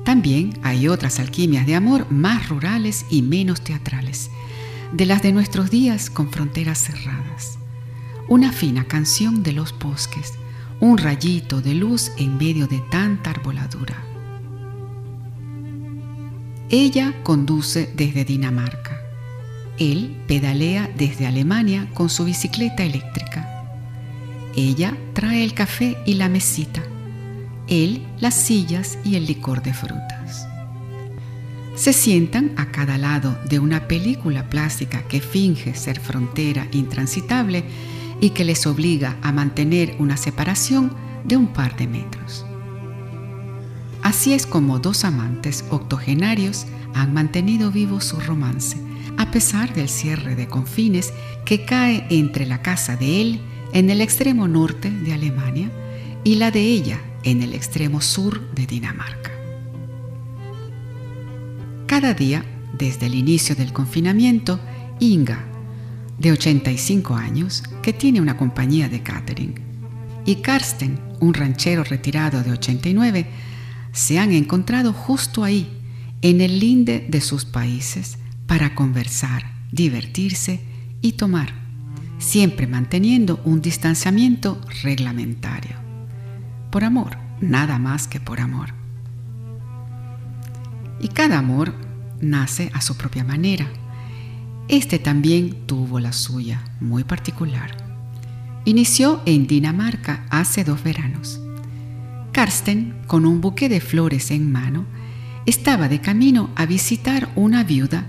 También 0.03 0.59
hay 0.63 0.87
otras 0.87 1.19
alquimias 1.19 1.65
de 1.65 1.75
amor 1.75 2.11
más 2.11 2.49
rurales 2.49 3.05
y 3.09 3.21
menos 3.21 3.61
teatrales, 3.61 4.29
de 4.91 5.05
las 5.05 5.21
de 5.21 5.31
nuestros 5.31 5.69
días 5.69 6.09
con 6.09 6.29
fronteras 6.29 6.79
cerradas. 6.79 7.57
Una 8.27 8.51
fina 8.51 8.85
canción 8.85 9.43
de 9.43 9.53
los 9.53 9.77
bosques, 9.77 10.33
un 10.81 10.97
rayito 10.97 11.61
de 11.61 11.73
luz 11.73 12.11
en 12.17 12.37
medio 12.37 12.67
de 12.67 12.79
tanta 12.91 13.29
arboladura. 13.29 14.03
Ella 16.69 17.13
conduce 17.23 17.89
desde 17.95 18.25
Dinamarca. 18.25 18.99
Él 19.77 20.21
pedalea 20.27 20.89
desde 20.97 21.27
Alemania 21.27 21.89
con 21.93 22.09
su 22.09 22.25
bicicleta 22.25 22.83
eléctrica. 22.83 23.47
Ella 24.55 24.97
trae 25.13 25.43
el 25.43 25.53
café 25.53 25.97
y 26.05 26.15
la 26.15 26.27
mesita 26.27 26.83
él 27.71 28.05
las 28.19 28.35
sillas 28.35 28.99
y 29.05 29.15
el 29.15 29.25
licor 29.25 29.63
de 29.63 29.73
frutas. 29.73 30.45
Se 31.73 31.93
sientan 31.93 32.51
a 32.57 32.69
cada 32.69 32.97
lado 32.97 33.39
de 33.47 33.59
una 33.59 33.87
película 33.87 34.49
plástica 34.49 35.03
que 35.07 35.21
finge 35.21 35.73
ser 35.73 35.99
frontera 35.99 36.67
intransitable 36.73 37.63
y 38.21 38.29
que 38.29 38.45
les 38.45 38.65
obliga 38.65 39.17
a 39.21 39.33
mantener 39.33 39.95
una 39.99 40.15
separación 40.15 40.93
de 41.25 41.35
un 41.35 41.47
par 41.47 41.75
de 41.75 41.87
metros. 41.87 42.45
Así 44.01 44.33
es 44.33 44.45
como 44.45 44.79
dos 44.79 45.03
amantes 45.03 45.65
octogenarios 45.69 46.65
han 46.93 47.13
mantenido 47.13 47.71
vivo 47.71 47.99
su 47.99 48.19
romance, 48.19 48.77
a 49.17 49.31
pesar 49.31 49.73
del 49.73 49.89
cierre 49.89 50.35
de 50.35 50.47
confines 50.47 51.13
que 51.45 51.65
cae 51.65 52.05
entre 52.09 52.45
la 52.45 52.61
casa 52.61 52.95
de 52.95 53.21
él 53.21 53.41
en 53.73 53.89
el 53.89 54.01
extremo 54.01 54.47
norte 54.47 54.89
de 54.89 55.13
Alemania 55.13 55.69
y 56.23 56.35
la 56.35 56.51
de 56.51 56.61
ella 56.61 57.01
en 57.23 57.41
el 57.41 57.53
extremo 57.53 58.01
sur 58.01 58.49
de 58.51 58.67
Dinamarca. 58.67 59.31
Cada 61.87 62.13
día, 62.13 62.45
desde 62.77 63.07
el 63.07 63.15
inicio 63.15 63.55
del 63.55 63.73
confinamiento, 63.73 64.59
Inga, 64.99 65.50
de 66.17 66.31
85 66.31 67.15
años, 67.15 67.63
que 67.81 67.93
tiene 67.93 68.21
una 68.21 68.37
compañía 68.37 68.89
de 68.89 69.01
catering, 69.01 69.55
y 70.25 70.35
Karsten, 70.35 70.99
un 71.19 71.33
ranchero 71.33 71.83
retirado 71.83 72.43
de 72.43 72.51
89, 72.51 73.27
se 73.91 74.19
han 74.19 74.31
encontrado 74.31 74.93
justo 74.93 75.43
ahí, 75.43 75.77
en 76.21 76.41
el 76.41 76.59
linde 76.59 77.07
de 77.09 77.21
sus 77.21 77.45
países, 77.45 78.17
para 78.45 78.75
conversar, 78.75 79.53
divertirse 79.71 80.61
y 81.01 81.13
tomar, 81.13 81.53
siempre 82.19 82.67
manteniendo 82.67 83.41
un 83.43 83.61
distanciamiento 83.61 84.61
reglamentario 84.83 85.81
por 86.71 86.85
amor, 86.85 87.17
nada 87.41 87.77
más 87.77 88.07
que 88.07 88.19
por 88.19 88.39
amor. 88.39 88.73
Y 90.99 91.09
cada 91.09 91.37
amor 91.37 91.75
nace 92.21 92.71
a 92.73 92.81
su 92.81 92.95
propia 92.95 93.23
manera. 93.23 93.67
Este 94.71 94.99
también 94.99 95.67
tuvo 95.67 95.99
la 95.99 96.13
suya, 96.13 96.63
muy 96.79 97.03
particular. 97.03 97.75
Inició 98.63 99.21
en 99.25 99.45
Dinamarca 99.45 100.25
hace 100.29 100.63
dos 100.63 100.81
veranos. 100.81 101.41
Karsten, 102.31 102.95
con 103.05 103.25
un 103.25 103.41
buque 103.41 103.67
de 103.67 103.81
flores 103.81 104.31
en 104.31 104.49
mano, 104.49 104.85
estaba 105.45 105.89
de 105.89 105.99
camino 105.99 106.51
a 106.55 106.65
visitar 106.65 107.33
una 107.35 107.65
viuda 107.65 108.05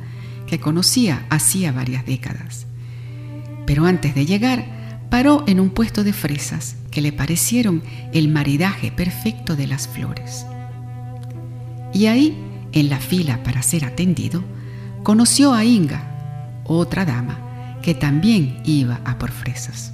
que 0.46 0.60
conocía 0.60 1.26
hacía 1.30 1.72
varias 1.72 2.06
décadas. 2.06 2.68
Pero 3.66 3.84
antes 3.84 4.14
de 4.14 4.24
llegar, 4.24 5.08
paró 5.10 5.42
en 5.48 5.58
un 5.58 5.70
puesto 5.70 6.04
de 6.04 6.12
fresas 6.12 6.76
que 6.92 7.00
le 7.00 7.10
parecieron 7.10 7.82
el 8.12 8.28
maridaje 8.28 8.92
perfecto 8.92 9.56
de 9.56 9.66
las 9.66 9.88
flores. 9.88 10.46
Y 11.92 12.06
ahí, 12.06 12.38
en 12.70 12.88
la 12.88 13.00
fila 13.00 13.42
para 13.42 13.62
ser 13.62 13.84
atendido, 13.84 14.44
conoció 15.02 15.54
a 15.54 15.64
Inga, 15.64 16.11
otra 16.64 17.04
dama, 17.04 17.38
que 17.82 17.94
también 17.94 18.60
iba 18.64 19.00
a 19.04 19.18
por 19.18 19.30
fresas. 19.30 19.92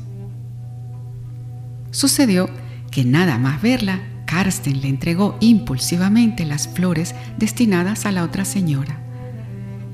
Sucedió 1.90 2.48
que 2.90 3.04
nada 3.04 3.38
más 3.38 3.62
verla, 3.62 4.00
Karsten 4.26 4.82
le 4.82 4.88
entregó 4.88 5.36
impulsivamente 5.40 6.44
las 6.44 6.68
flores 6.68 7.14
destinadas 7.38 8.04
a 8.04 8.12
la 8.12 8.24
otra 8.24 8.44
señora 8.44 9.00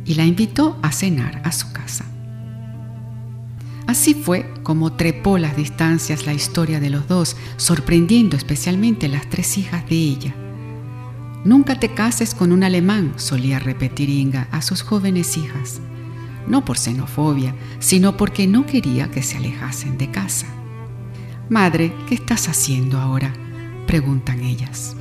y 0.04 0.14
la 0.14 0.24
invitó 0.24 0.76
a 0.82 0.90
cenar 0.90 1.40
a 1.44 1.52
su 1.52 1.72
casa. 1.72 2.04
Así 3.86 4.14
fue 4.14 4.52
como 4.62 4.94
trepó 4.94 5.38
las 5.38 5.56
distancias 5.56 6.26
la 6.26 6.32
historia 6.32 6.80
de 6.80 6.90
los 6.90 7.06
dos, 7.06 7.36
sorprendiendo 7.56 8.36
especialmente 8.36 9.08
las 9.08 9.28
tres 9.28 9.56
hijas 9.58 9.88
de 9.88 9.96
ella. 9.96 10.34
Nunca 11.44 11.78
te 11.78 11.90
cases 11.90 12.34
con 12.34 12.50
un 12.52 12.64
alemán, 12.64 13.12
solía 13.16 13.58
repetir 13.58 14.08
Inga 14.08 14.48
a 14.50 14.62
sus 14.62 14.82
jóvenes 14.82 15.36
hijas, 15.36 15.80
no 16.46 16.64
por 16.64 16.78
xenofobia, 16.78 17.54
sino 17.78 18.16
porque 18.16 18.46
no 18.46 18.66
quería 18.66 19.10
que 19.10 19.22
se 19.22 19.36
alejasen 19.36 19.98
de 19.98 20.10
casa. 20.10 20.46
Madre, 21.48 21.92
¿qué 22.08 22.14
estás 22.14 22.48
haciendo 22.48 22.98
ahora? 22.98 23.32
preguntan 23.86 24.40
ellas. 24.40 24.96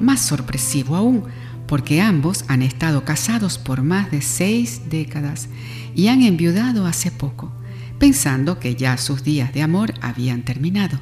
Más 0.00 0.20
sorpresivo 0.20 0.96
aún, 0.96 1.24
porque 1.66 2.00
ambos 2.00 2.44
han 2.48 2.62
estado 2.62 3.04
casados 3.04 3.58
por 3.58 3.82
más 3.82 4.10
de 4.10 4.22
seis 4.22 4.82
décadas 4.90 5.48
y 5.94 6.08
han 6.08 6.22
enviudado 6.22 6.86
hace 6.86 7.10
poco, 7.10 7.52
pensando 7.98 8.58
que 8.58 8.74
ya 8.74 8.96
sus 8.96 9.22
días 9.22 9.52
de 9.52 9.62
amor 9.62 9.94
habían 10.00 10.42
terminado. 10.42 10.98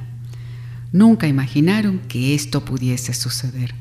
Nunca 0.91 1.27
imaginaron 1.27 1.99
que 2.07 2.35
esto 2.35 2.65
pudiese 2.65 3.13
suceder. 3.13 3.78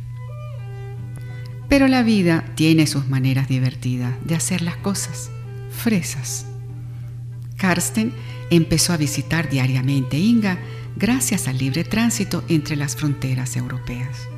Pero 1.69 1.87
la 1.87 2.03
vida 2.03 2.45
tiene 2.55 2.87
sus 2.87 3.09
maneras 3.09 3.49
divertidas 3.49 4.15
de 4.25 4.35
hacer 4.35 4.63
las 4.63 4.77
cosas, 4.77 5.31
fresas. 5.71 6.47
Karsten 7.57 8.13
empezó 8.51 8.93
a 8.93 8.97
visitar 8.97 9.51
diariamente 9.51 10.19
Inga 10.19 10.59
gracias 10.97 11.47
al 11.47 11.59
libre 11.59 11.85
tránsito 11.85 12.43
entre 12.49 12.77
las 12.77 12.97
fronteras 12.97 13.57
europeas. 13.57 14.29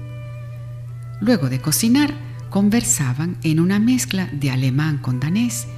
Luego 1.20 1.48
de 1.48 1.60
cocinar, 1.60 2.12
conversaban 2.50 3.36
en 3.44 3.60
una 3.60 3.78
mezcla 3.78 4.28
de 4.32 4.50
alemán 4.50 4.98
con 4.98 5.20
danés 5.20 5.68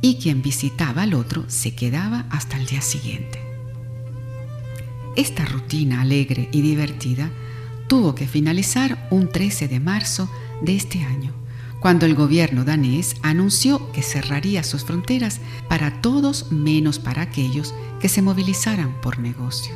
y 0.00 0.16
quien 0.16 0.42
visitaba 0.42 1.02
al 1.02 1.14
otro 1.14 1.44
se 1.48 1.74
quedaba 1.74 2.24
hasta 2.30 2.56
el 2.56 2.66
día 2.66 2.80
siguiente. 2.80 3.40
Esta 5.14 5.44
rutina 5.44 6.00
alegre 6.00 6.48
y 6.52 6.62
divertida 6.62 7.30
tuvo 7.86 8.14
que 8.14 8.26
finalizar 8.26 9.08
un 9.10 9.28
13 9.28 9.68
de 9.68 9.80
marzo 9.80 10.30
de 10.62 10.76
este 10.76 11.02
año, 11.02 11.32
cuando 11.80 12.06
el 12.06 12.14
gobierno 12.14 12.64
danés 12.64 13.16
anunció 13.22 13.92
que 13.92 14.02
cerraría 14.02 14.62
sus 14.62 14.84
fronteras 14.84 15.40
para 15.68 16.00
todos 16.00 16.50
menos 16.50 16.98
para 16.98 17.22
aquellos 17.22 17.74
que 18.00 18.08
se 18.08 18.22
movilizaran 18.22 19.00
por 19.00 19.18
negocio. 19.18 19.74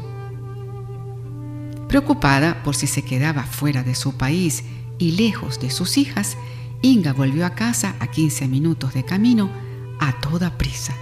Preocupada 1.88 2.62
por 2.62 2.76
si 2.76 2.86
se 2.86 3.02
quedaba 3.02 3.42
fuera 3.42 3.82
de 3.82 3.94
su 3.94 4.16
país 4.16 4.64
y 4.98 5.12
lejos 5.12 5.60
de 5.60 5.70
sus 5.70 5.98
hijas, 5.98 6.36
Inga 6.82 7.12
volvió 7.12 7.44
a 7.44 7.50
casa 7.50 7.96
a 7.98 8.06
15 8.06 8.48
minutos 8.48 8.94
de 8.94 9.04
camino 9.04 9.50
a 9.98 10.12
toda 10.20 10.56
prisa. 10.56 10.94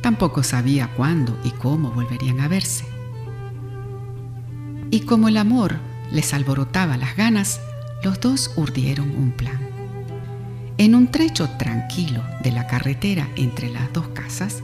Tampoco 0.00 0.42
sabía 0.42 0.92
cuándo 0.94 1.38
y 1.44 1.50
cómo 1.50 1.90
volverían 1.90 2.40
a 2.40 2.48
verse. 2.48 2.84
Y 4.90 5.00
como 5.00 5.28
el 5.28 5.38
amor 5.38 5.78
les 6.10 6.34
alborotaba 6.34 6.96
las 6.96 7.16
ganas, 7.16 7.60
los 8.02 8.20
dos 8.20 8.52
urdieron 8.56 9.10
un 9.10 9.32
plan. 9.32 9.60
En 10.78 10.94
un 10.94 11.08
trecho 11.08 11.48
tranquilo 11.58 12.22
de 12.42 12.50
la 12.50 12.66
carretera 12.66 13.28
entre 13.36 13.68
las 13.68 13.92
dos 13.92 14.08
casas, 14.08 14.62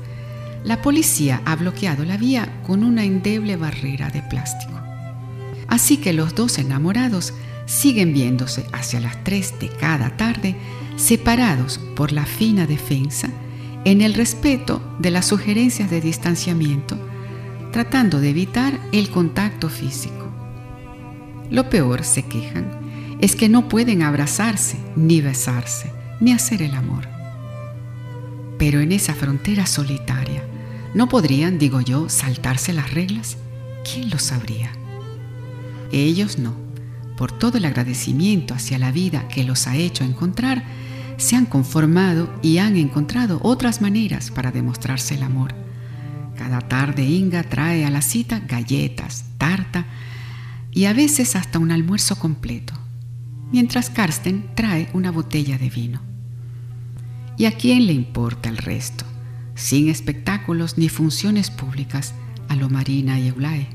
la 0.64 0.82
policía 0.82 1.42
ha 1.44 1.54
bloqueado 1.54 2.04
la 2.04 2.16
vía 2.16 2.60
con 2.66 2.82
una 2.82 3.04
endeble 3.04 3.56
barrera 3.56 4.10
de 4.10 4.22
plástico. 4.22 4.72
Así 5.68 5.98
que 5.98 6.12
los 6.12 6.34
dos 6.34 6.58
enamorados 6.58 7.34
siguen 7.66 8.12
viéndose 8.12 8.66
hacia 8.72 9.00
las 9.00 9.22
3 9.24 9.60
de 9.60 9.68
cada 9.68 10.16
tarde, 10.16 10.56
separados 10.96 11.78
por 11.94 12.12
la 12.12 12.24
fina 12.24 12.66
defensa, 12.66 13.28
en 13.84 14.00
el 14.00 14.14
respeto 14.14 14.82
de 14.98 15.10
las 15.10 15.26
sugerencias 15.26 15.90
de 15.90 16.00
distanciamiento, 16.00 16.98
tratando 17.70 18.20
de 18.20 18.30
evitar 18.30 18.78
el 18.92 19.10
contacto 19.10 19.68
físico. 19.68 20.26
Lo 21.50 21.70
peor, 21.70 22.04
se 22.04 22.24
quejan, 22.24 22.77
es 23.20 23.36
que 23.36 23.48
no 23.48 23.68
pueden 23.68 24.02
abrazarse, 24.02 24.78
ni 24.96 25.20
besarse, 25.20 25.90
ni 26.20 26.32
hacer 26.32 26.62
el 26.62 26.74
amor. 26.74 27.08
Pero 28.58 28.80
en 28.80 28.92
esa 28.92 29.14
frontera 29.14 29.66
solitaria, 29.66 30.42
¿no 30.94 31.08
podrían, 31.08 31.58
digo 31.58 31.80
yo, 31.80 32.08
saltarse 32.08 32.72
las 32.72 32.92
reglas? 32.92 33.36
¿Quién 33.84 34.10
lo 34.10 34.18
sabría? 34.18 34.70
Ellos 35.92 36.38
no 36.38 36.68
por 37.18 37.32
todo 37.32 37.58
el 37.58 37.64
agradecimiento 37.64 38.54
hacia 38.54 38.78
la 38.78 38.92
vida 38.92 39.26
que 39.26 39.42
los 39.42 39.66
ha 39.66 39.74
hecho 39.74 40.04
encontrar, 40.04 40.62
se 41.16 41.34
han 41.34 41.46
conformado 41.46 42.32
y 42.42 42.58
han 42.58 42.76
encontrado 42.76 43.40
otras 43.42 43.82
maneras 43.82 44.30
para 44.30 44.52
demostrarse 44.52 45.16
el 45.16 45.24
amor. 45.24 45.52
Cada 46.36 46.60
tarde 46.60 47.02
Inga 47.02 47.42
trae 47.42 47.84
a 47.84 47.90
la 47.90 48.02
cita 48.02 48.40
galletas, 48.46 49.24
tarta 49.36 49.84
y 50.70 50.84
a 50.84 50.92
veces 50.92 51.34
hasta 51.34 51.58
un 51.58 51.72
almuerzo 51.72 52.16
completo, 52.16 52.74
mientras 53.52 53.90
Karsten 53.90 54.50
trae 54.54 54.88
una 54.92 55.10
botella 55.10 55.58
de 55.58 55.70
vino. 55.70 56.00
¿Y 57.36 57.44
a 57.44 57.52
quién 57.52 57.86
le 57.86 57.92
importa 57.92 58.48
el 58.48 58.56
resto? 58.56 59.04
Sin 59.54 59.88
espectáculos 59.88 60.78
ni 60.78 60.88
funciones 60.88 61.50
públicas 61.50 62.14
a 62.48 62.56
lo 62.56 62.68
Marina 62.68 63.18
y 63.18 63.28
Eulae. 63.28 63.68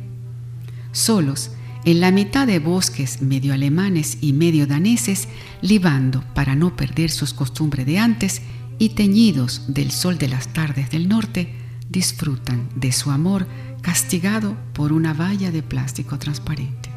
Solos, 0.91 1.51
en 1.85 1.99
la 1.99 2.11
mitad 2.11 2.47
de 2.47 2.59
bosques 2.59 3.21
medio 3.21 3.53
alemanes 3.53 4.17
y 4.21 4.33
medio 4.33 4.67
daneses, 4.67 5.27
libando 5.61 6.23
para 6.33 6.55
no 6.55 6.75
perder 6.75 7.09
sus 7.09 7.33
costumbres 7.33 7.85
de 7.85 7.99
antes 7.99 8.41
y 8.79 8.89
teñidos 8.89 9.63
del 9.67 9.91
sol 9.91 10.17
de 10.17 10.29
las 10.29 10.53
tardes 10.53 10.89
del 10.91 11.09
norte, 11.09 11.53
disfrutan 11.89 12.69
de 12.75 12.91
su 12.91 13.11
amor 13.11 13.47
castigado 13.81 14.55
por 14.73 14.93
una 14.93 15.13
valla 15.13 15.51
de 15.51 15.61
plástico 15.61 16.17
transparente. 16.17 16.92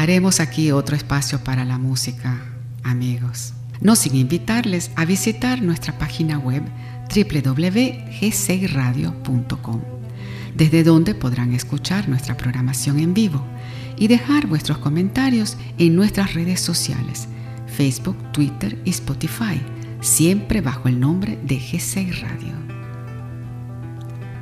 Haremos 0.00 0.40
aquí 0.40 0.72
otro 0.72 0.96
espacio 0.96 1.44
para 1.44 1.66
la 1.66 1.76
música, 1.76 2.40
amigos, 2.82 3.52
no 3.82 3.96
sin 3.96 4.16
invitarles 4.16 4.90
a 4.96 5.04
visitar 5.04 5.60
nuestra 5.60 5.98
página 5.98 6.38
web 6.38 6.62
www.g6radio.com 7.14 9.82
desde 10.54 10.84
donde 10.84 11.14
podrán 11.14 11.52
escuchar 11.52 12.08
nuestra 12.08 12.38
programación 12.38 12.98
en 12.98 13.12
vivo 13.12 13.44
y 13.98 14.08
dejar 14.08 14.46
vuestros 14.46 14.78
comentarios 14.78 15.58
en 15.76 15.96
nuestras 15.96 16.32
redes 16.32 16.62
sociales, 16.62 17.28
Facebook, 17.66 18.16
Twitter 18.32 18.80
y 18.86 18.90
Spotify, 18.92 19.60
siempre 20.00 20.62
bajo 20.62 20.88
el 20.88 20.98
nombre 20.98 21.38
de 21.42 21.56
G6 21.56 22.22
Radio. 22.22 22.54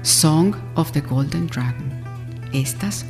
Song 0.03 0.55
of 0.77 0.92
the 0.92 1.01
Golden 1.01 1.49
Dragon. 1.49 1.90
Estas. 2.53 3.05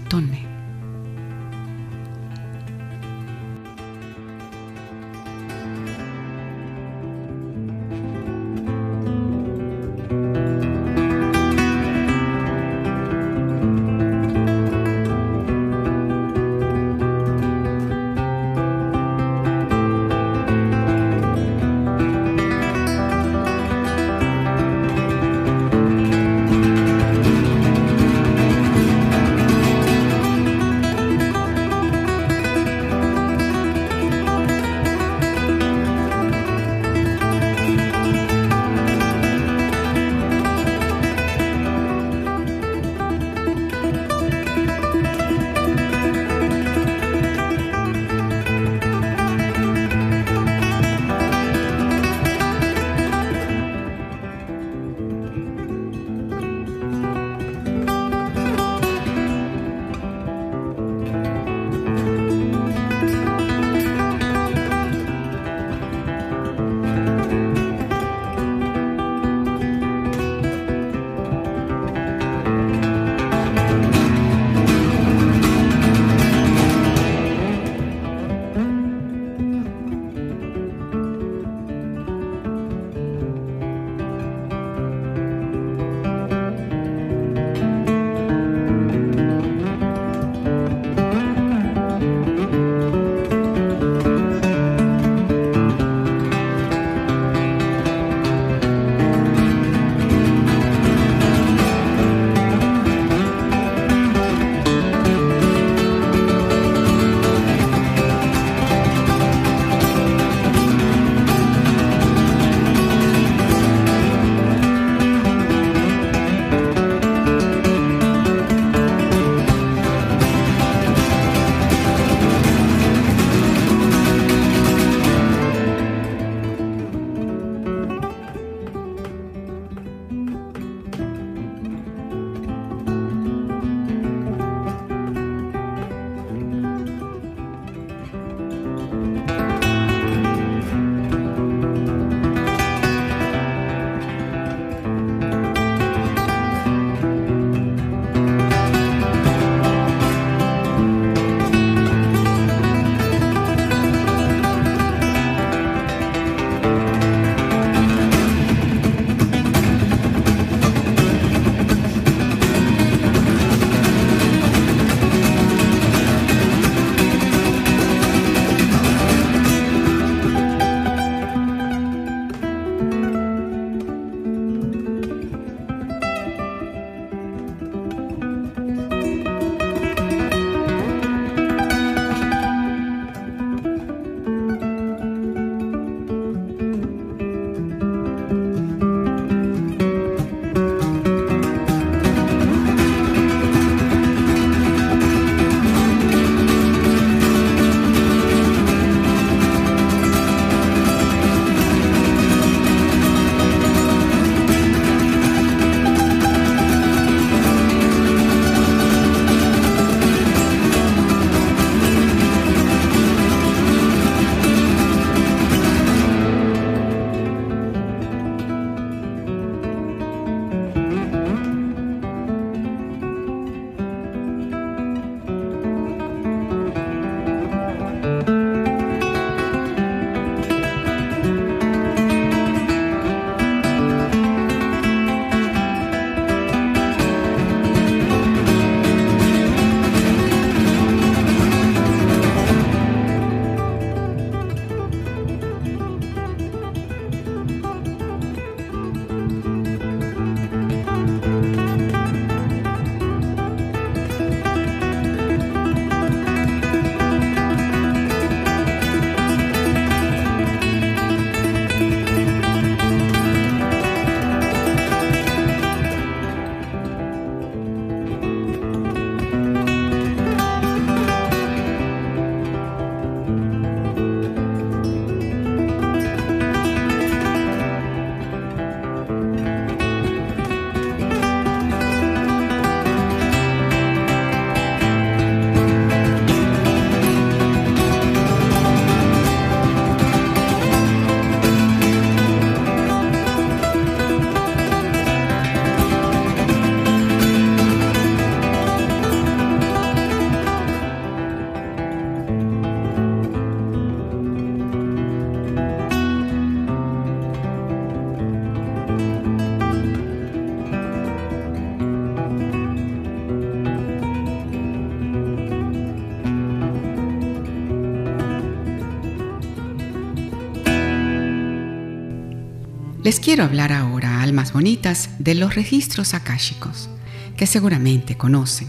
Les 323.09 323.21
quiero 323.21 323.45
hablar 323.45 323.73
ahora, 323.73 324.21
almas 324.21 324.53
bonitas, 324.53 325.09
de 325.19 325.35
los 325.35 325.55
registros 325.55 326.13
akáshicos, 326.13 326.91
que 327.39 327.47
seguramente 327.47 328.19
conocen. 328.19 328.69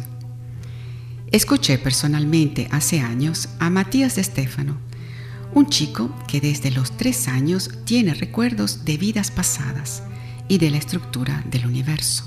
Escuché 1.30 1.78
personalmente 1.78 2.70
hace 2.72 3.02
años 3.02 3.50
a 3.60 3.70
Matías 3.70 4.16
de 4.16 4.24
Stefano, 4.24 4.78
un 5.54 5.68
chico 5.68 6.16
que 6.26 6.40
desde 6.40 6.72
los 6.72 6.96
tres 6.96 7.28
años 7.28 7.70
tiene 7.84 8.14
recuerdos 8.14 8.86
de 8.86 8.96
vidas 8.96 9.30
pasadas 9.30 10.04
y 10.48 10.58
de 10.58 10.70
la 10.70 10.78
estructura 10.78 11.44
del 11.52 11.66
universo. 11.66 12.24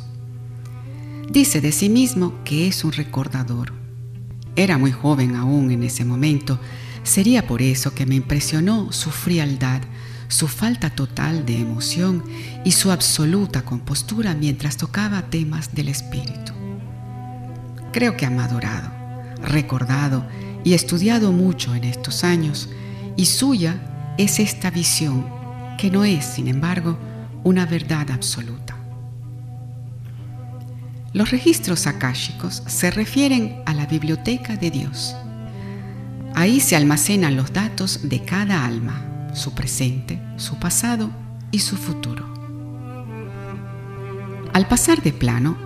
Dice 1.31 1.63
de 1.63 1.73
sí 1.73 1.89
mismo 1.89 2.45
que 2.45 2.69
es 2.69 2.85
un 2.85 2.93
recordador. 2.93 3.73
Era 4.55 4.77
muy 4.77 4.93
joven 4.93 5.35
aún 5.35 5.71
en 5.71 5.83
ese 5.83 6.05
momento, 6.05 6.61
sería 7.05 7.47
por 7.47 7.63
eso 7.63 7.95
que 7.95 8.05
me 8.05 8.17
impresionó 8.17 8.93
su 8.93 9.11
frialdad, 9.11 9.81
su 10.33 10.49
falta 10.49 10.89
total 10.89 11.45
de 11.45 11.59
emoción 11.59 12.25
y 12.65 12.73
su 12.73 12.91
absoluta 12.91 13.63
compostura 13.63 14.35
mientras 14.35 14.79
tocaba 14.79 15.21
temas 15.29 15.75
del 15.75 15.89
espíritu. 15.89 16.55
Creo 17.93 18.17
que 18.17 18.25
ha 18.25 18.31
madurado, 18.31 18.91
recordado 19.43 20.27
y 20.65 20.73
estudiado 20.73 21.33
mucho 21.33 21.75
en 21.75 21.85
estos 21.85 22.25
años, 22.25 22.71
y 23.15 23.27
suya 23.27 24.15
es 24.17 24.39
esta 24.41 24.71
visión 24.71 25.27
que 25.77 25.91
no 25.91 26.03
es, 26.03 26.25
sin 26.25 26.49
embargo, 26.49 26.99
una 27.45 27.67
verdad 27.67 28.11
absoluta. 28.11 28.75
Los 31.13 31.31
registros 31.31 31.87
akáshicos 31.87 32.63
se 32.67 32.91
refieren 32.91 33.63
a 33.67 33.75
la 33.75 33.85
biblioteca 33.85 34.57
de 34.57 34.71
Dios. 34.71 35.15
Ahí 36.35 36.59
se 36.59 36.75
almacenan 36.75 37.37
los 37.37 37.53
datos 37.53 38.09
de 38.09 38.25
cada 38.25 38.65
alma, 38.65 39.12
su 39.33 39.55
presente, 39.55 40.21
su 40.37 40.59
pasado 40.59 41.11
y 41.51 41.61
su 41.61 41.77
futuro. 41.77 42.27
Al 44.53 44.69
pasar 44.69 45.03
de 45.03 45.13
plano, 45.13 45.57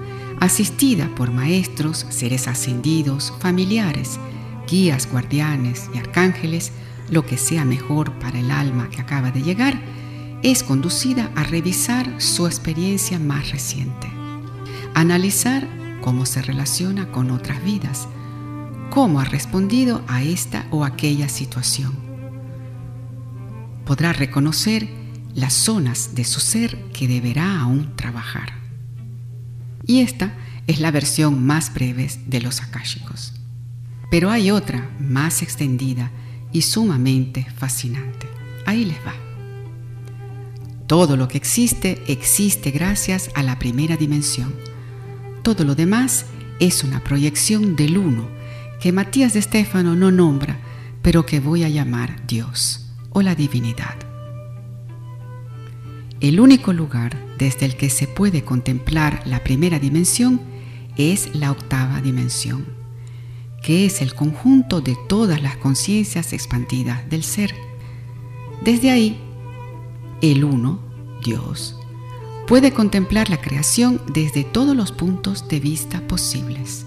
asistida 0.41 1.09
por 1.17 1.33
maestros, 1.33 2.07
seres 2.11 2.47
ascendidos, 2.47 3.33
familiares, 3.41 4.19
guías, 4.69 5.11
guardianes 5.11 5.91
y 5.95 5.99
arcángeles, 5.99 6.73
lo 7.11 7.25
que 7.25 7.37
sea 7.37 7.65
mejor 7.65 8.13
para 8.19 8.39
el 8.39 8.51
alma 8.51 8.89
que 8.91 9.01
acaba 9.01 9.31
de 9.31 9.43
llegar, 9.43 9.81
es 10.43 10.63
conducida 10.63 11.31
a 11.35 11.45
revisar 11.45 12.21
su 12.21 12.47
experiencia 12.47 13.19
más 13.19 13.51
reciente, 13.51 14.09
analizar 14.95 15.67
cómo 16.01 16.27
se 16.27 16.43
relaciona 16.43 17.11
con 17.11 17.31
otras 17.31 17.63
vidas, 17.65 18.07
cómo 18.91 19.19
ha 19.21 19.25
respondido 19.25 20.03
a 20.07 20.23
esta 20.23 20.67
o 20.71 20.85
aquella 20.85 21.29
situación. 21.29 22.06
Podrá 23.87 24.13
reconocer 24.13 24.89
las 25.33 25.53
zonas 25.53 26.17
de 26.17 26.25
su 26.25 26.41
ser 26.41 26.77
que 26.93 27.07
deberá 27.07 27.61
aún 27.61 27.95
trabajar. 27.95 28.55
Y 29.87 30.01
esta 30.01 30.35
es 30.67 30.81
la 30.81 30.91
versión 30.91 31.47
más 31.47 31.73
breve 31.73 32.11
de 32.27 32.41
los 32.41 32.63
akáshicos. 32.63 33.33
Pero 34.11 34.31
hay 34.31 34.51
otra 34.51 34.91
más 34.99 35.41
extendida 35.41 36.11
y 36.53 36.63
sumamente 36.63 37.47
fascinante. 37.57 38.27
Ahí 38.67 38.85
les 38.85 38.99
va. 38.99 39.15
Todo 40.89 41.17
lo 41.17 41.29
que 41.29 41.39
existe 41.39 42.03
existe 42.09 42.73
gracias 42.73 43.31
a 43.35 43.45
la 43.45 43.59
primera 43.61 43.97
dimensión. 43.97 44.53
Todo 45.43 45.63
lo 45.63 45.77
demás 45.77 46.27
es 46.59 46.83
una 46.83 47.05
proyección 47.05 47.77
del 47.77 47.99
uno 47.99 48.29
que 48.81 48.91
Matías 48.91 49.35
de 49.35 49.39
Estéfano 49.39 49.95
no 49.95 50.11
nombra, 50.11 50.59
pero 51.03 51.25
que 51.25 51.39
voy 51.39 51.63
a 51.63 51.69
llamar 51.69 52.27
Dios 52.27 52.86
o 53.17 53.23
la 53.23 53.35
divinidad. 53.35 53.97
El 56.21 56.39
único 56.39 56.75
lugar 56.75 57.17
desde 57.39 57.65
el 57.65 57.75
que 57.75 57.89
se 57.89 58.07
puede 58.07 58.43
contemplar 58.43 59.23
la 59.25 59.43
primera 59.43 59.79
dimensión 59.79 60.39
es 60.99 61.35
la 61.35 61.51
octava 61.51 62.03
dimensión, 62.03 62.67
que 63.63 63.87
es 63.87 64.03
el 64.03 64.13
conjunto 64.15 64.83
de 64.83 64.99
todas 65.09 65.41
las 65.41 65.57
conciencias 65.57 66.35
expandidas 66.35 67.09
del 67.09 67.23
ser. 67.23 67.55
Desde 68.63 68.91
ahí 68.91 69.19
el 70.21 70.45
uno, 70.45 70.79
Dios, 71.25 71.75
puede 72.47 72.75
contemplar 72.75 73.31
la 73.31 73.41
creación 73.41 73.99
desde 74.13 74.45
todos 74.45 74.77
los 74.77 74.93
puntos 74.93 75.49
de 75.49 75.59
vista 75.59 76.03
posibles. 76.07 76.85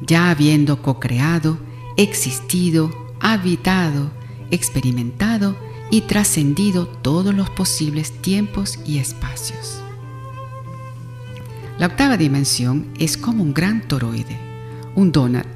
Ya 0.00 0.30
habiendo 0.30 0.80
co-creado, 0.80 1.58
existido, 1.96 2.92
habitado, 3.18 4.12
experimentado 4.54 5.56
y 5.90 6.02
trascendido 6.02 6.86
todos 6.86 7.34
los 7.34 7.50
posibles 7.50 8.12
tiempos 8.22 8.78
y 8.86 8.98
espacios. 8.98 9.80
La 11.78 11.86
octava 11.86 12.16
dimensión 12.16 12.88
es 12.98 13.16
como 13.16 13.42
un 13.42 13.52
gran 13.52 13.86
toroide, 13.86 14.38
un 14.94 15.12
donut 15.12 15.46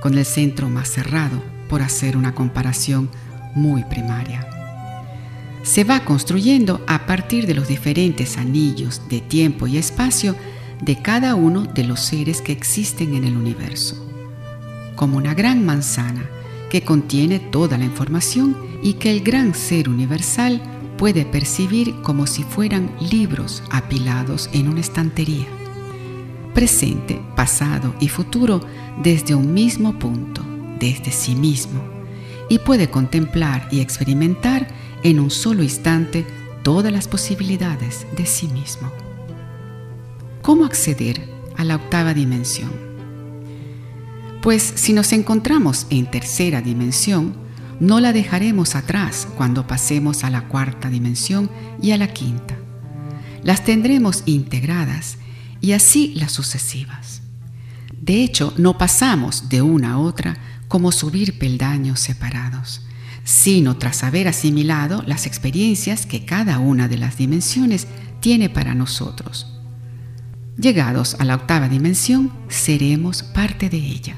con 0.00 0.16
el 0.16 0.24
centro 0.24 0.68
más 0.68 0.88
cerrado, 0.88 1.42
por 1.68 1.82
hacer 1.82 2.16
una 2.16 2.32
comparación 2.32 3.10
muy 3.56 3.82
primaria 3.84 4.46
se 5.66 5.82
va 5.82 6.04
construyendo 6.04 6.80
a 6.86 7.06
partir 7.06 7.46
de 7.46 7.54
los 7.54 7.66
diferentes 7.66 8.38
anillos 8.38 9.02
de 9.08 9.20
tiempo 9.20 9.66
y 9.66 9.78
espacio 9.78 10.36
de 10.80 11.02
cada 11.02 11.34
uno 11.34 11.64
de 11.64 11.82
los 11.82 12.00
seres 12.00 12.40
que 12.40 12.52
existen 12.52 13.14
en 13.14 13.24
el 13.24 13.36
universo, 13.36 13.96
como 14.94 15.16
una 15.16 15.34
gran 15.34 15.66
manzana 15.66 16.30
que 16.70 16.82
contiene 16.82 17.38
toda 17.38 17.78
la 17.78 17.84
información 17.84 18.56
y 18.82 18.94
que 18.94 19.10
el 19.10 19.20
gran 19.20 19.54
ser 19.54 19.88
universal 19.88 20.60
puede 20.96 21.24
percibir 21.24 21.94
como 22.02 22.26
si 22.26 22.42
fueran 22.42 22.90
libros 23.10 23.62
apilados 23.70 24.48
en 24.52 24.68
una 24.68 24.80
estantería. 24.80 25.46
Presente, 26.54 27.20
pasado 27.34 27.94
y 28.00 28.08
futuro 28.08 28.60
desde 29.02 29.34
un 29.34 29.52
mismo 29.52 29.98
punto, 29.98 30.42
desde 30.78 31.12
sí 31.12 31.34
mismo, 31.34 31.80
y 32.48 32.58
puede 32.58 32.88
contemplar 32.88 33.68
y 33.70 33.80
experimentar 33.80 34.66
en 35.02 35.20
un 35.20 35.30
solo 35.30 35.62
instante 35.62 36.24
todas 36.62 36.92
las 36.92 37.08
posibilidades 37.08 38.06
de 38.16 38.26
sí 38.26 38.48
mismo. 38.48 38.90
¿Cómo 40.42 40.64
acceder 40.64 41.28
a 41.56 41.64
la 41.64 41.76
octava 41.76 42.14
dimensión? 42.14 42.85
Pues 44.46 44.74
si 44.76 44.92
nos 44.92 45.12
encontramos 45.12 45.88
en 45.90 46.08
tercera 46.08 46.62
dimensión, 46.62 47.34
no 47.80 47.98
la 47.98 48.12
dejaremos 48.12 48.76
atrás 48.76 49.26
cuando 49.36 49.66
pasemos 49.66 50.22
a 50.22 50.30
la 50.30 50.46
cuarta 50.46 50.88
dimensión 50.88 51.50
y 51.82 51.90
a 51.90 51.96
la 51.96 52.12
quinta. 52.12 52.56
Las 53.42 53.64
tendremos 53.64 54.22
integradas 54.24 55.18
y 55.60 55.72
así 55.72 56.14
las 56.14 56.30
sucesivas. 56.30 57.22
De 58.00 58.22
hecho, 58.22 58.54
no 58.56 58.78
pasamos 58.78 59.48
de 59.48 59.62
una 59.62 59.94
a 59.94 59.98
otra 59.98 60.36
como 60.68 60.92
subir 60.92 61.40
peldaños 61.40 61.98
separados 61.98 62.82
sino 63.24 63.76
tras 63.78 64.04
haber 64.04 64.28
asimilado 64.28 65.02
las 65.08 65.26
experiencias 65.26 66.06
que 66.06 66.24
cada 66.24 66.60
una 66.60 66.86
de 66.86 66.98
las 66.98 67.16
dimensiones 67.16 67.88
tiene 68.20 68.48
para 68.48 68.76
nosotros. 68.76 69.58
Llegados 70.56 71.16
a 71.18 71.24
la 71.24 71.34
octava 71.34 71.68
dimensión, 71.68 72.32
seremos 72.48 73.24
parte 73.24 73.68
de 73.68 73.78
ella. 73.78 74.16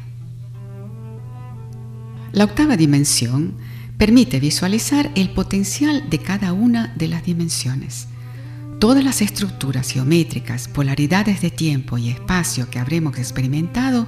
La 2.38 2.44
octava 2.44 2.76
dimensión 2.76 3.54
permite 3.96 4.38
visualizar 4.38 5.10
el 5.16 5.30
potencial 5.30 6.08
de 6.08 6.20
cada 6.20 6.52
una 6.52 6.94
de 6.94 7.08
las 7.08 7.24
dimensiones. 7.24 8.06
Todas 8.78 9.02
las 9.02 9.22
estructuras 9.22 9.90
geométricas, 9.90 10.68
polaridades 10.68 11.40
de 11.40 11.50
tiempo 11.50 11.98
y 11.98 12.10
espacio 12.10 12.70
que 12.70 12.78
habremos 12.78 13.18
experimentado 13.18 14.06